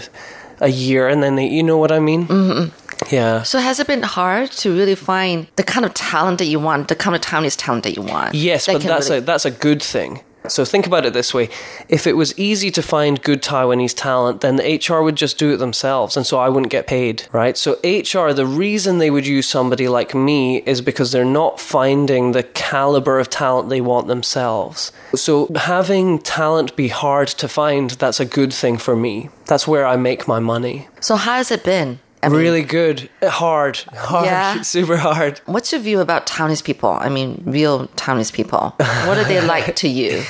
[0.59, 3.13] a year and then they you know what I mean Mm-hmm.
[3.15, 6.59] yeah So has it been hard to really find the kind of talent that you
[6.59, 8.33] want, the kind of Taiwanese talent that you want?
[8.35, 10.21] Yes, that but that's really- a that's a good thing.
[10.51, 11.49] So think about it this way:
[11.89, 15.53] if it was easy to find good Taiwanese talent, then the HR would just do
[15.53, 17.57] it themselves, and so I wouldn't get paid, right?
[17.57, 22.31] So HR, the reason they would use somebody like me is because they're not finding
[22.31, 24.91] the caliber of talent they want themselves.
[25.15, 29.29] So having talent be hard to find, that's a good thing for me.
[29.45, 30.87] That's where I make my money.
[30.99, 31.99] So how has it been?
[32.25, 34.61] I mean, really good, hard, hard, Yeah?
[34.75, 35.39] super hard.
[35.45, 36.89] What's your view about Taiwanese people?
[36.89, 38.73] I mean, real Taiwanese people.
[38.77, 40.23] What are they like to you?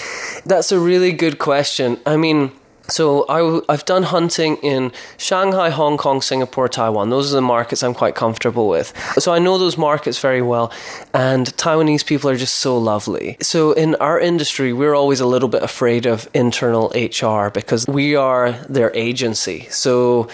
[0.46, 1.98] That's a really good question.
[2.06, 2.52] I mean,
[2.88, 7.10] so I, have done hunting in Shanghai, Hong Kong, Singapore, Taiwan.
[7.10, 8.94] Those are the markets I'm quite comfortable with.
[9.18, 10.72] So I know those markets very well.
[11.14, 13.38] And Taiwanese people are just so lovely.
[13.42, 18.16] So in our industry, we're always a little bit afraid of internal HR because we
[18.16, 19.68] are their agency.
[19.70, 20.28] So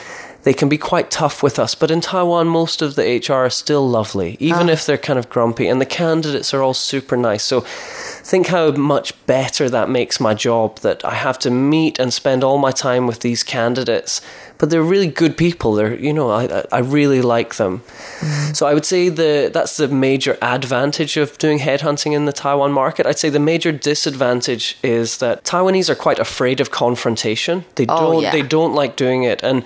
[0.43, 1.75] they can be quite tough with us.
[1.75, 4.73] But in Taiwan, most of the HR are still lovely, even ah.
[4.73, 5.67] if they're kind of grumpy.
[5.67, 7.43] And the candidates are all super nice.
[7.43, 12.13] So think how much better that makes my job that I have to meet and
[12.13, 14.21] spend all my time with these candidates.
[14.61, 15.73] But they're really good people.
[15.73, 17.79] They're, you know, I, I really like them.
[17.79, 18.53] Mm-hmm.
[18.53, 22.71] So I would say the that's the major advantage of doing headhunting in the Taiwan
[22.71, 23.07] market.
[23.07, 27.65] I'd say the major disadvantage is that Taiwanese are quite afraid of confrontation.
[27.73, 28.31] They Oh, don't yeah.
[28.31, 29.41] they don't like doing it.
[29.41, 29.63] And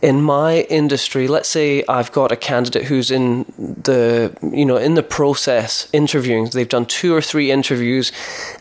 [0.00, 4.30] in my industry, let's say I've got a candidate who's in the
[4.60, 6.50] you know in the process interviewing.
[6.52, 8.12] They've done two or three interviews,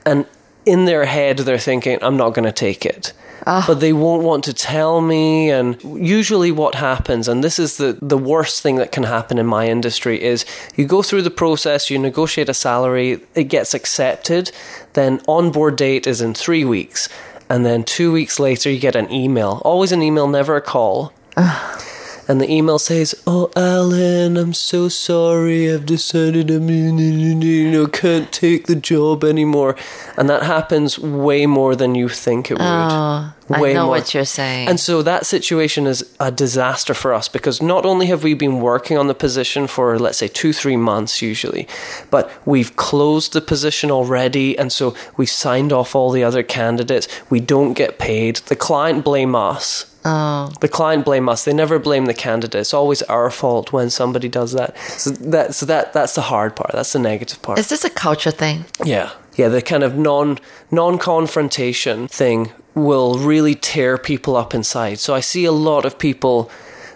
[0.03, 0.25] and
[0.65, 3.13] in their head they're thinking, "I'm not going to take it."
[3.45, 3.63] Ah.
[3.67, 5.51] But they won't want to tell me.
[5.51, 9.45] And usually, what happens, and this is the, the worst thing that can happen in
[9.45, 14.51] my industry, is you go through the process, you negotiate a salary, it gets accepted,
[14.93, 17.09] then onboard date is in three weeks.
[17.49, 19.61] And then two weeks later, you get an email.
[19.63, 21.13] Always an email, never a call.
[21.37, 21.79] Ah.
[22.27, 25.71] And the email says, "Oh, Alan, I'm so sorry.
[25.71, 29.75] I've decided I'm you know can't take the job anymore."
[30.17, 32.63] And that happens way more than you think it would.
[32.63, 33.97] Oh, I way know more.
[33.97, 34.67] what you're saying.
[34.67, 38.59] And so that situation is a disaster for us because not only have we been
[38.59, 41.67] working on the position for, let's say, two, three months usually,
[42.09, 44.57] but we've closed the position already.
[44.57, 47.07] And so we signed off all the other candidates.
[47.29, 48.37] We don't get paid.
[48.37, 49.85] The client blame us.
[50.05, 50.51] Oh.
[50.61, 51.45] The client blame us.
[51.45, 52.61] They never blame the candidate.
[52.61, 54.77] It's always our fault when somebody does that.
[54.77, 56.71] So that, so that that's the hard part.
[56.73, 57.57] That's the negative part.
[57.57, 58.65] Is this a culture thing?
[58.83, 59.11] Yeah.
[59.35, 60.39] Yeah, the kind of non
[60.71, 64.99] non confrontation thing will really tear people up inside.
[64.99, 66.49] So I see a lot of people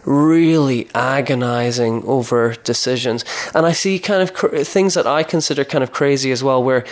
[0.06, 3.26] really agonizing over decisions.
[3.54, 6.64] And I see kind of cr- things that I consider kind of crazy as well
[6.64, 6.86] where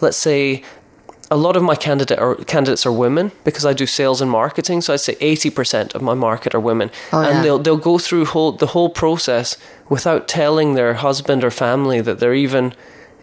[0.00, 0.62] let's say
[1.30, 4.82] a lot of my candidate or candidates are women because I do sales and marketing.
[4.82, 7.42] So I'd say eighty percent of my market are women, Oh, and yeah.
[7.42, 9.56] they'll they'll go through whole the whole process
[9.88, 12.74] without telling their husband or family that they're even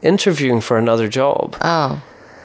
[0.01, 1.55] interviewing for another job.
[1.61, 2.01] Oh.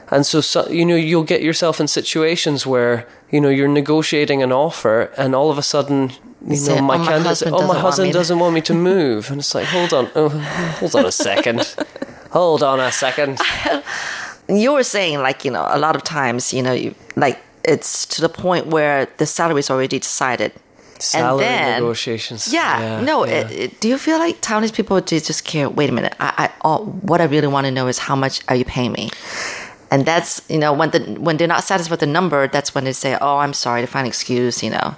[0.08, 4.40] And so, so, you know, you'll get yourself in situations where, you know, you're negotiating
[4.40, 6.12] an offer and all of a sudden,
[6.46, 8.74] you know, my "Oh, my candidate, husband oh, my doesn't husband doesn't want me to
[8.92, 9.30] move.
[9.32, 10.28] And it's like, hold on, oh,
[10.78, 11.74] hold on a second.
[12.30, 13.40] hold on a second.
[14.48, 18.06] you were saying like you know a lot of times you know you, like it's
[18.06, 20.52] to the point where the salary is already decided.
[20.98, 22.50] Salary and then, negotiations.
[22.50, 23.26] Yeah, no.
[23.26, 23.32] yeah.
[23.32, 25.68] It, it, do you feel like Taiwanese people do just care?
[25.68, 26.14] Wait a minute.
[26.18, 28.92] I, I all, what I really want to know is how much are you paying
[28.92, 29.10] me?
[29.90, 32.84] And that's you know when the when they're not satisfied with the number, that's when
[32.84, 34.62] they say, "Oh, I'm sorry," to find excuse.
[34.62, 34.96] You know.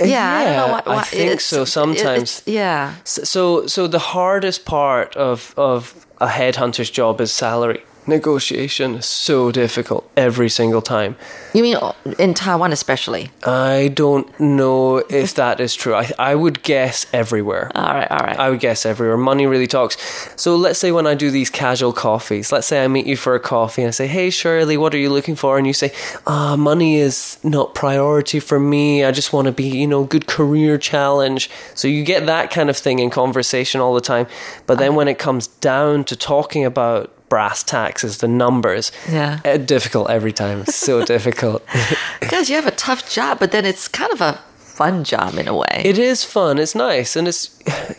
[0.00, 0.88] Uh, yeah, I don't know what.
[0.88, 1.64] I think it's- so.
[1.64, 2.42] Sometimes.
[2.46, 2.94] yeah.
[3.02, 8.96] So, so the hardest part of of a headhunter's job is salary negotiation.
[8.96, 11.16] is so difficult every single time.
[11.54, 11.76] You mean
[12.18, 13.30] in Taiwan, especially?
[13.44, 15.94] I don't know if that is true.
[15.94, 17.70] I I would guess everywhere.
[17.74, 18.38] All right, all right.
[18.38, 19.16] I would guess everywhere.
[19.16, 19.96] Money really talks.
[20.36, 23.34] So let's say when I do these casual coffees, let's say I meet you for
[23.34, 25.92] a coffee and I say, "Hey Shirley, what are you looking for?" And you say,
[26.26, 29.04] "Ah, money is not priority for me.
[29.04, 32.70] I just want to be, you know, good career challenge." So you get that kind
[32.70, 34.26] of thing in conversation all the time.
[34.66, 39.38] But then when it comes down to talking about brass taxes, the numbers, Yeah.
[39.44, 40.66] eh, difficult every time.
[40.66, 41.62] So difficult.
[42.20, 45.48] Because you have a tough job, but then it's kind of a fun job in
[45.48, 45.82] a way.
[45.84, 46.58] It is fun.
[46.58, 47.50] It's nice, and it's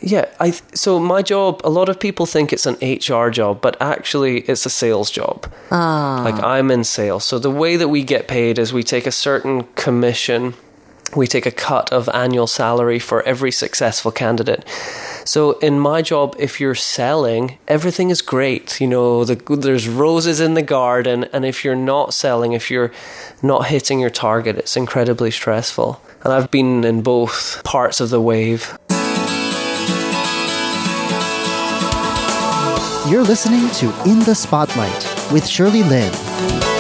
[0.02, 0.26] yeah.
[0.40, 1.62] I so my job.
[1.64, 5.46] A lot of people think it's an HR job, but actually, it's a sales job.
[5.72, 6.22] Ah.
[6.26, 9.12] Like I'm in sales, so the way that we get paid is we take a
[9.12, 10.54] certain commission.
[11.16, 14.64] We take a cut of annual salary for every successful candidate.
[15.26, 18.80] So in my job, if you're selling, everything is great.
[18.80, 22.92] You know, the, there's roses in the garden, and if you're not selling, if you're
[23.44, 26.02] not hitting your target, it's incredibly stressful.
[26.24, 28.78] And I've been in both parts of the wave.
[33.12, 36.71] You're listening to In the Spotlight with Shirley Lin.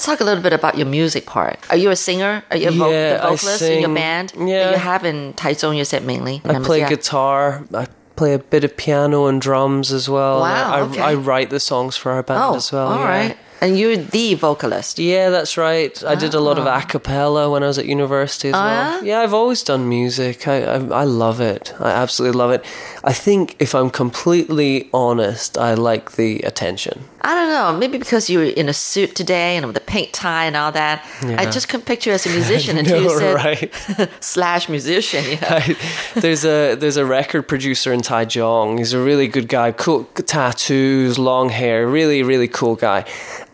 [0.00, 1.58] Let's talk a little bit about your music part.
[1.68, 2.42] Are you a singer?
[2.50, 4.32] Are you a vo- Yeah, vocalist in your band?
[4.34, 4.64] Yeah.
[4.64, 6.40] That you have in Taichung, you said mainly.
[6.46, 6.88] I play Yeah.
[6.88, 7.64] guitar.
[7.74, 7.86] I
[8.16, 10.40] play a bit of piano and drums as well.
[10.40, 11.02] Wow, I, okay.
[11.02, 12.88] I write the songs for our band Oh, as well.
[12.88, 13.08] all yeah.
[13.08, 13.36] right.
[13.60, 14.98] And you're the vocalist.
[14.98, 16.02] Yeah, that's right.
[16.02, 16.78] I did a lot of ah.
[16.78, 18.90] a cappella when I was at university as Oh, well.
[18.94, 19.00] Ah.
[19.02, 20.48] Yeah, I've always done music.
[20.48, 21.74] I, I I love it.
[21.78, 22.64] I absolutely love it.
[23.02, 27.04] I think if I'm completely honest, I like the attention.
[27.22, 27.78] I don't know.
[27.78, 30.72] Maybe because you were in a suit today and with the pink tie and all
[30.72, 31.04] that.
[31.22, 34.10] I just couldn't picture you as a musician until you said right?
[34.20, 35.24] slash musician.
[35.24, 35.48] You know?
[35.50, 35.76] I-
[36.14, 38.78] there's a there's a record producer in Taichung.
[38.78, 39.72] He's a really good guy.
[39.72, 43.04] Cool tattoos, long hair, really really cool guy.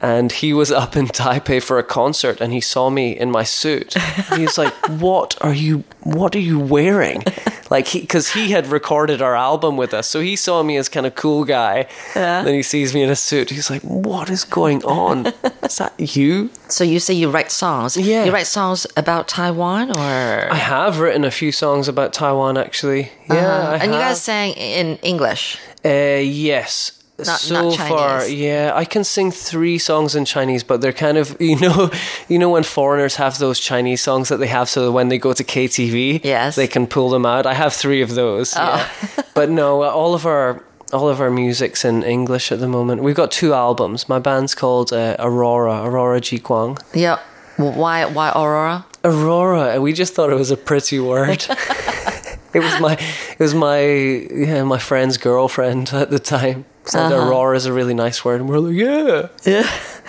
[0.01, 3.45] And he was up in Taipei for a concert, and he saw me in my
[3.45, 3.95] suit.
[4.37, 5.85] He's like, "What are you?
[6.03, 7.25] What are you wearing?"
[7.71, 11.07] Like, because he, had recorded our album with us, so he saw me as kind
[11.07, 11.89] of cool guy.
[12.15, 12.43] Yeah.
[12.45, 13.51] Then he sees me in a suit.
[13.51, 15.27] He's like, "What is going on?
[15.63, 17.97] Is that you?" So you say you write songs.
[17.97, 18.25] Yeah.
[18.25, 23.11] You write songs about Taiwan or I have written a few songs about Taiwan, actually.
[23.29, 23.79] Yeah, Uh-huh.
[23.83, 25.59] And you guys sang in English.
[25.85, 26.93] Uh, yes.
[27.19, 31.17] Not- so not far, yeah, I can sing three songs in Chinese, but they're kind
[31.17, 31.91] of you know,
[32.29, 35.17] you know when foreigners have those Chinese songs that they have, so that when they
[35.19, 36.57] go to KTV, Yes.
[36.57, 37.47] they can pull them out.
[37.47, 38.55] I have three of those.
[38.57, 38.59] Oh.
[38.61, 39.23] yeah.
[39.35, 40.63] but no, all of our
[40.93, 43.03] all of our music's in English at the moment.
[43.03, 44.09] We've got two albums.
[44.09, 46.79] My band's called uh, Aurora, Aurora Ji Guang.
[46.95, 47.19] Yeah.
[47.57, 48.05] Why?
[48.05, 48.85] Why Aurora?
[49.05, 49.81] Aurora.
[49.81, 51.45] We just thought it was a pretty word.
[52.55, 52.93] it was my
[53.33, 56.67] it was my yeah my friend's girlfriend at the time.
[56.87, 57.29] Said Uh-huh.
[57.29, 59.69] Aurora is a really nice word, and we're like, yeah, Yeah.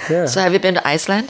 [0.10, 0.26] yeah.
[0.28, 1.30] So have you been to Iceland?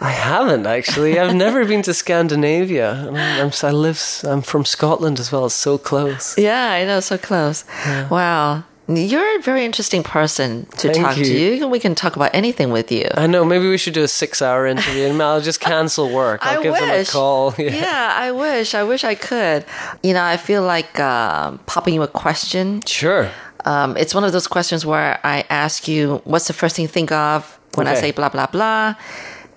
[0.00, 1.18] I haven't actually.
[1.20, 2.90] I've never been to Scandinavia.
[3.08, 4.00] I'm, I'm I live.
[4.24, 5.46] I'm from Scotland as well.
[5.46, 6.36] It's so close.
[6.36, 7.64] Yeah, I know, so close.
[8.10, 8.64] Wow.
[8.88, 11.24] You're a very interesting person to Thank talk to.
[11.24, 11.52] you.
[11.54, 13.06] You we can talk about anything with you.
[13.14, 13.44] I know.
[13.44, 16.44] Maybe we should do a six-hour interview, and I'll just cancel work.
[16.44, 17.54] I'll I give them a call.
[17.58, 18.10] Yeah.
[18.26, 18.74] I wish.
[18.74, 19.64] I wish I could.
[20.02, 22.82] You know, I feel like um, popping you a question.
[22.86, 23.30] Sure.
[23.64, 26.88] Um, it's one of those questions where I ask you, "What's the first thing you
[26.88, 28.94] think of when I say blah blah blah?"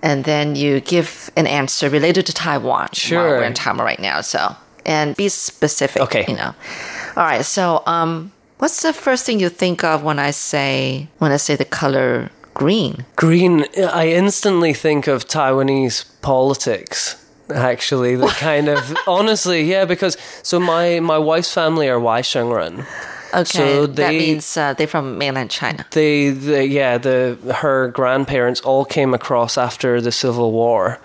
[0.02, 2.88] And then you give an answer related to Taiwan.
[2.92, 3.38] Sure.
[3.38, 4.54] We're in Taiwan right now, so
[4.86, 6.00] and be specific.
[6.02, 6.24] Okay.
[6.28, 6.54] You know.
[7.16, 7.44] All right.
[7.44, 11.56] So, um, what's the first thing you think of when I say when I say
[11.56, 13.04] the color green?
[13.16, 17.22] Green, I instantly think of Taiwanese politics.
[17.54, 22.86] Actually, the kind of honestly, yeah, because so my my wife's family are Waishengren.
[23.36, 25.84] Okay, So that means uh, they're from mainland China.
[25.90, 30.98] They, the, yeah, the her grandparents all came across after the Civil War,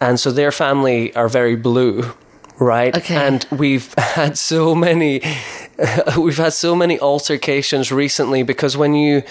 [0.00, 2.12] and so their family are very blue,
[2.58, 2.94] right?
[2.94, 3.16] Okay.
[3.16, 5.22] And we've had so many,
[6.18, 9.22] we've had so many altercations recently because when you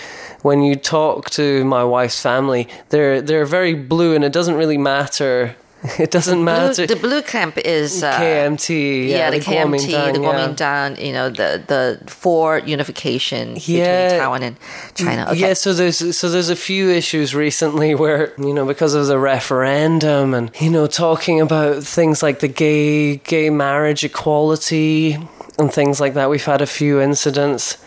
[0.42, 4.80] when you talk to my wife's family, they're they're very blue, and it doesn't really
[4.80, 5.56] matter
[6.00, 6.86] It doesn't matter.
[6.86, 9.08] The blue camp is uh, KMT.
[9.10, 10.28] Yeah, yeah the, the KMT, Kuomintang, the yeah.
[10.28, 11.06] Kuomintang.
[11.06, 14.04] You know, the the for unification Yeah.
[14.06, 14.56] between Taiwan and
[14.96, 15.28] China.
[15.32, 15.40] Okay.
[15.40, 19.20] Yeah, so there's so there's a few issues recently where you know because of the
[19.20, 25.18] referendum and you know talking about things like the gay gay marriage equality
[25.58, 26.30] and things like that.
[26.30, 27.78] We've had a few incidents.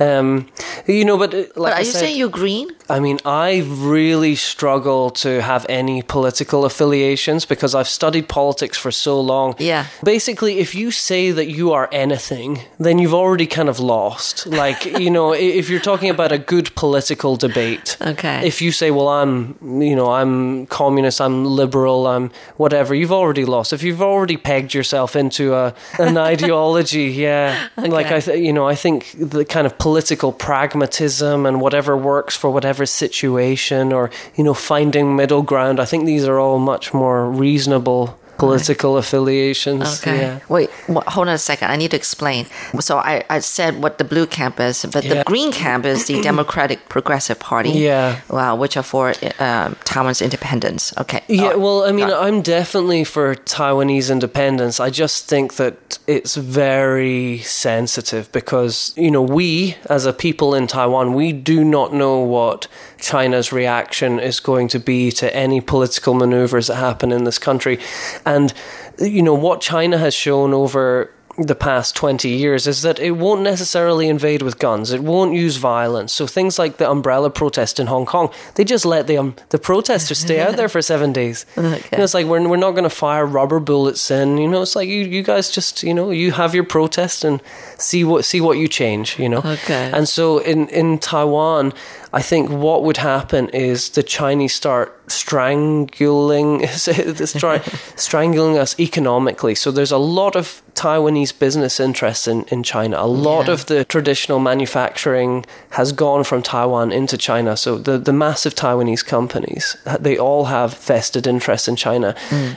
[0.00, 0.48] Um,
[0.86, 2.70] you know, but like but are I you said, saying you're green?
[2.90, 8.90] I mean, I really struggle to have any political affiliations because I've studied politics for
[8.90, 9.54] so long.
[9.58, 9.86] Yeah.
[10.02, 14.46] Basically, if you say that you are anything, then you've already kind of lost.
[14.46, 18.46] Like, you know, if you're talking about a good political debate, Okay.
[18.46, 23.44] if you say, well, I'm, you know, I'm communist, I'm liberal, I'm whatever, you've already
[23.44, 23.72] lost.
[23.72, 27.68] If you've already pegged yourself into a, an ideology, yeah.
[27.76, 32.34] Like, I, th- you know, I think the kind of political pragmatism and whatever works
[32.36, 36.92] for whatever situation or, you know, finding middle ground, I think these are all much
[36.92, 40.00] more reasonable political affiliations.
[40.00, 40.18] Okay.
[40.20, 40.38] Yeah.
[40.48, 41.70] Wait, hold on a second.
[41.70, 42.46] I need to explain.
[42.80, 46.20] So I, I said what the blue camp is, but the green camp is the
[46.30, 47.70] Democratic Progressive Party.
[47.70, 48.20] Yeah.
[48.30, 50.92] Wow, which are for uh, Taiwan's independence.
[50.98, 51.22] Okay.
[51.28, 52.10] Yeah, Oh, well, I mean.
[52.10, 54.80] I'm definitely for Taiwanese independence.
[54.80, 60.66] I just think that it's very sensitive because, you know, we as a people in
[60.66, 62.68] Taiwan, we do not know what
[63.00, 67.78] China's reaction is going to be to any political maneuvers that happen in this country.
[68.26, 68.52] And,
[68.98, 73.42] you know, what China has shown over the past 20 years is that it won't
[73.42, 74.90] necessarily invade with guns.
[74.90, 76.12] It won't use violence.
[76.12, 79.58] So things like the umbrella protest in Hong Kong, they just let the um, the
[79.58, 81.46] protesters stay out there for seven days.
[81.58, 84.38] You know, it's like we're, we're not going to fire rubber bullets in.
[84.38, 87.40] You know, it's like you, you guys just you know you have your protest and
[87.78, 89.18] see what see what you change.
[89.18, 89.38] You know.
[89.38, 89.90] Okay.
[89.92, 91.72] And so in in Taiwan,
[92.12, 96.66] I think what would happen is the Chinese start strangling
[97.96, 99.54] strangling us economically.
[99.54, 102.96] So there's a lot of Taiwanese business interests in, in China.
[102.98, 103.52] A lot Yeah.
[103.54, 107.56] of the traditional manufacturing has gone from Taiwan into China.
[107.56, 112.14] So the, the massive Taiwanese companies, they all have vested interests in China.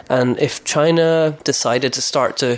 [0.09, 2.57] And if China decided to start to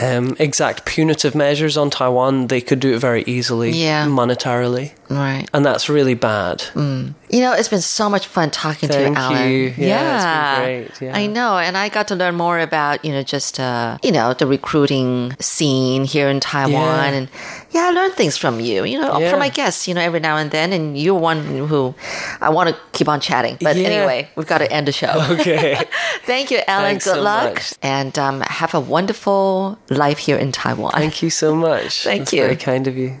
[0.00, 4.06] um, exact punitive measures on Taiwan, they could do it very easily Yeah.
[4.06, 4.92] monetarily.
[5.10, 5.48] Right.
[5.54, 6.62] And that's really bad.
[6.74, 9.50] You know, it's been so much fun talking to you, Alan.
[9.50, 9.74] you.
[9.76, 11.08] Yeah, it's been great.
[11.08, 11.16] Yeah.
[11.16, 14.34] I know, and I got to learn more about you know just uh, you know
[14.34, 17.18] the recruiting scene here in Taiwan, Yeah.
[17.18, 17.28] and
[17.70, 18.84] yeah, I learned things from you.
[18.84, 19.30] You know, Yeah.
[19.30, 21.94] from my guests, you know, every now and then, and you're one who
[22.40, 23.56] I want to keep on chatting.
[23.60, 23.88] But Yeah.
[23.88, 25.12] anyway, we've got to end the show.
[25.38, 25.76] Okay.
[26.26, 26.84] Thank you, Alan.
[26.90, 27.72] Thanks Good so luck, much.
[27.82, 30.92] and um, have a wonderful life here in Taiwan.
[30.92, 32.04] Thank you so much.
[32.08, 32.42] Thank That's you.
[32.42, 33.20] Very kind of you.